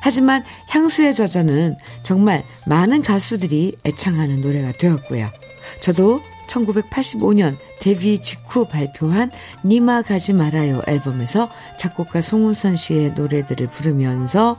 하지만 0.00 0.44
향수의 0.68 1.14
저저는 1.14 1.76
정말 2.02 2.44
많은 2.66 3.02
가수들이 3.02 3.76
애창하는 3.84 4.40
노래가 4.40 4.72
되었고요. 4.72 5.30
저도 5.80 6.20
1985년 6.48 7.56
데뷔 7.80 8.22
직후 8.22 8.68
발표한 8.68 9.30
니마 9.64 10.02
가지 10.02 10.32
말아요 10.32 10.80
앨범에서 10.86 11.50
작곡가 11.76 12.22
송은선 12.22 12.76
씨의 12.76 13.12
노래들을 13.12 13.66
부르면서 13.68 14.58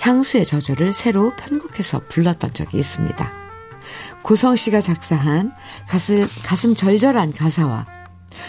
향수의 0.00 0.44
저저를 0.44 0.92
새로 0.92 1.34
편곡해서 1.36 2.02
불렀던 2.08 2.52
적이 2.52 2.78
있습니다. 2.78 3.32
고성 4.22 4.56
씨가 4.56 4.80
작사한 4.80 5.52
가슴, 5.88 6.26
가슴 6.44 6.74
절절한 6.74 7.32
가사와 7.32 7.86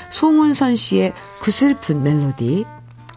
송은선 0.09 0.75
씨의 0.75 1.13
구슬픈 1.39 2.03
멜로디, 2.03 2.65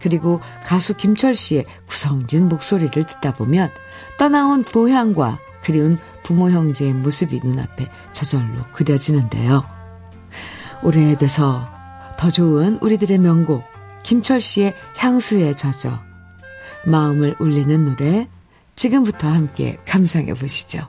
그리고 0.01 0.39
가수 0.65 0.95
김철 0.95 1.35
씨의 1.35 1.65
구성진 1.87 2.47
목소리를 2.49 3.03
듣다 3.03 3.33
보면 3.33 3.69
떠나온 4.17 4.63
고향과 4.63 5.39
그리운 5.63 5.97
부모 6.23 6.49
형제의 6.49 6.93
모습이 6.93 7.41
눈앞에 7.43 7.89
저절로 8.11 8.63
그려지는데요. 8.71 9.65
오래돼서 10.83 11.67
더 12.17 12.31
좋은 12.31 12.77
우리들의 12.81 13.17
명곡 13.17 13.63
김철 14.03 14.41
씨의 14.41 14.75
향수에 14.95 15.55
젖어 15.55 15.99
마음을 16.85 17.35
울리는 17.39 17.85
노래 17.85 18.27
지금부터 18.75 19.27
함께 19.27 19.77
감상해 19.85 20.33
보시죠. 20.33 20.87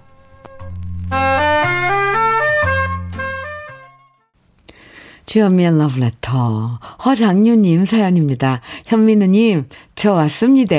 주현미의 5.31 5.78
러브레터 5.78 6.81
허장유님 7.05 7.85
사연입니다. 7.85 8.61
현민우님 8.87 9.68
저 9.95 10.12
왔습니다. 10.14 10.74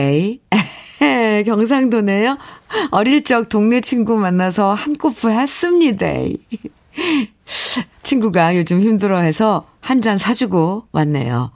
경상도네요. 1.46 2.38
어릴 2.92 3.24
적 3.24 3.48
동네 3.48 3.80
친구 3.80 4.18
만나서 4.18 4.74
한꺼풀 4.74 5.32
했습니다. 5.32 6.06
친구가 8.04 8.58
요즘 8.58 8.82
힘들어해서 8.82 9.68
한 9.80 10.02
잔 10.02 10.18
사주고 10.18 10.84
왔네요. 10.92 11.54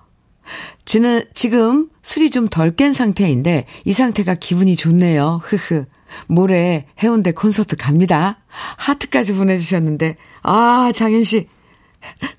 지는 0.86 1.22
지금 1.34 1.90
술이 2.02 2.30
좀 2.30 2.48
덜 2.48 2.78
깬 2.78 2.94
상태인데 2.94 3.66
이 3.84 3.92
상태가 3.92 4.36
기분이 4.36 4.78
좋네요. 4.78 5.42
흐흐. 5.44 5.84
모레 6.28 6.86
해운대 7.04 7.34
콘서트 7.34 7.76
갑니다. 7.76 8.38
하트까지 8.78 9.34
보내주셨는데 9.34 10.16
아 10.44 10.92
장현 10.96 11.24
씨 11.24 11.50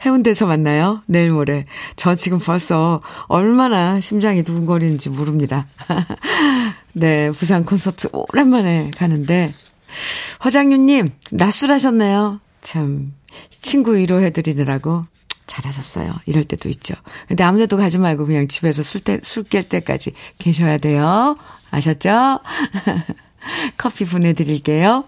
해운대에서 0.05 0.47
만나요. 0.47 1.03
내일 1.07 1.31
모레. 1.31 1.65
저 1.97 2.15
지금 2.15 2.39
벌써 2.39 3.01
얼마나 3.27 4.01
심장이 4.01 4.43
두근거리는지 4.43 5.11
모릅니다. 5.11 5.67
네, 6.95 7.31
부산 7.31 7.65
콘서트 7.65 8.09
오랜만에 8.13 8.91
가는데 8.97 9.53
허장윤님 10.45 11.13
낮술하셨네요. 11.31 12.41
참 12.61 13.13
친구 13.51 13.97
위로해드리느라고 13.97 15.05
잘하셨어요. 15.47 16.15
이럴 16.27 16.45
때도 16.45 16.69
있죠. 16.71 16.95
근데 17.29 17.45
아무데도 17.45 17.77
가지 17.77 17.99
말고 17.99 18.27
그냥 18.27 18.49
집에서 18.49 18.83
술 18.83 19.01
때, 19.03 19.21
술 19.23 19.45
깰 19.45 19.69
때까지 19.69 20.13
계셔야 20.39 20.79
돼요. 20.79 21.37
아셨죠? 21.71 22.41
커피 23.79 24.05
보내드릴게요. 24.05 25.05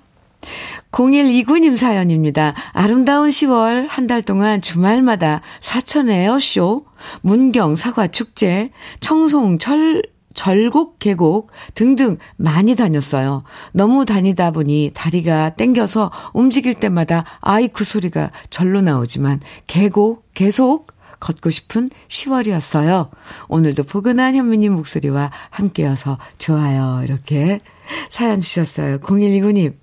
0129님 0.90 1.76
사연입니다. 1.76 2.54
아름다운 2.72 3.28
10월 3.28 3.86
한 3.88 4.06
달 4.08 4.22
동안 4.22 4.62
주말마다 4.62 5.42
사천 5.60 6.08
에어쇼, 6.08 6.86
문경 7.20 7.76
사과축제, 7.76 8.70
청송 9.00 9.58
철, 9.58 10.02
절곡 10.34 10.98
계곡 10.98 11.50
등등 11.74 12.16
많이 12.36 12.74
다녔어요. 12.74 13.42
너무 13.72 14.06
다니다 14.06 14.50
보니 14.50 14.92
다리가 14.94 15.50
땡겨서 15.56 16.10
움직일 16.32 16.74
때마다 16.74 17.24
아이쿠 17.40 17.84
소리가 17.84 18.30
절로 18.48 18.80
나오지만 18.80 19.40
계곡 19.66 20.24
계속 20.32 20.92
걷고 21.20 21.50
싶은 21.50 21.90
10월이었어요. 22.06 23.10
오늘도 23.48 23.82
포근한 23.82 24.36
현미님 24.36 24.72
목소리와 24.72 25.32
함께여서 25.50 26.16
좋아요. 26.38 27.02
이렇게 27.04 27.60
사연 28.08 28.40
주셨어요. 28.40 29.00
0129님. 29.00 29.74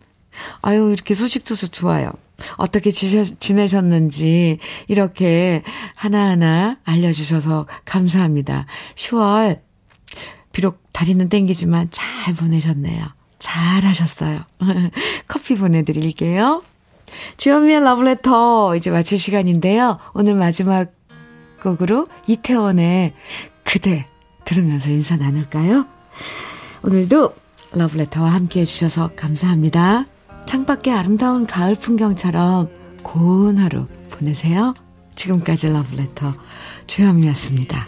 아유, 0.62 0.92
이렇게 0.92 1.14
소식 1.16 1.46
줘서 1.46 1.68
좋아요. 1.68 2.12
어떻게 2.58 2.92
지내셨는지 2.92 4.60
이렇게 4.88 5.64
하나하나 5.96 6.78
알려주셔서 6.84 7.66
감사합니다. 7.86 8.66
10월, 8.96 9.60
비록 10.52 10.82
다리는 10.92 11.28
땡기지만 11.30 11.90
잘 11.92 12.34
보내셨네요. 12.34 13.06
잘 13.40 13.84
하셨어요. 13.84 14.36
커피 15.28 15.56
보내드릴게요. 15.56 16.62
주현미의 17.38 17.84
러브레터 17.84 18.76
이제 18.76 18.92
마칠 18.92 19.20
시간인데요. 19.20 20.00
오늘 20.14 20.36
마지막 20.36 20.92
곡으로 21.62 22.08
이태원의 22.28 23.14
그대 23.64 24.08
들으면서 24.46 24.90
인사 24.90 25.18
나눌까요? 25.18 25.86
오늘도 26.84 27.34
러브레터와 27.74 28.34
함께 28.34 28.62
해주셔서 28.62 29.12
감사합니다. 29.16 30.06
창밖의 30.46 30.94
아름다운 30.94 31.46
가을 31.48 31.76
풍경처럼 31.76 32.70
고운 33.04 33.58
하루 33.58 33.88
보내세요. 34.10 34.74
지금까지 35.16 35.70
러브레터 35.70 36.34
주현미였습니다. 36.88 37.88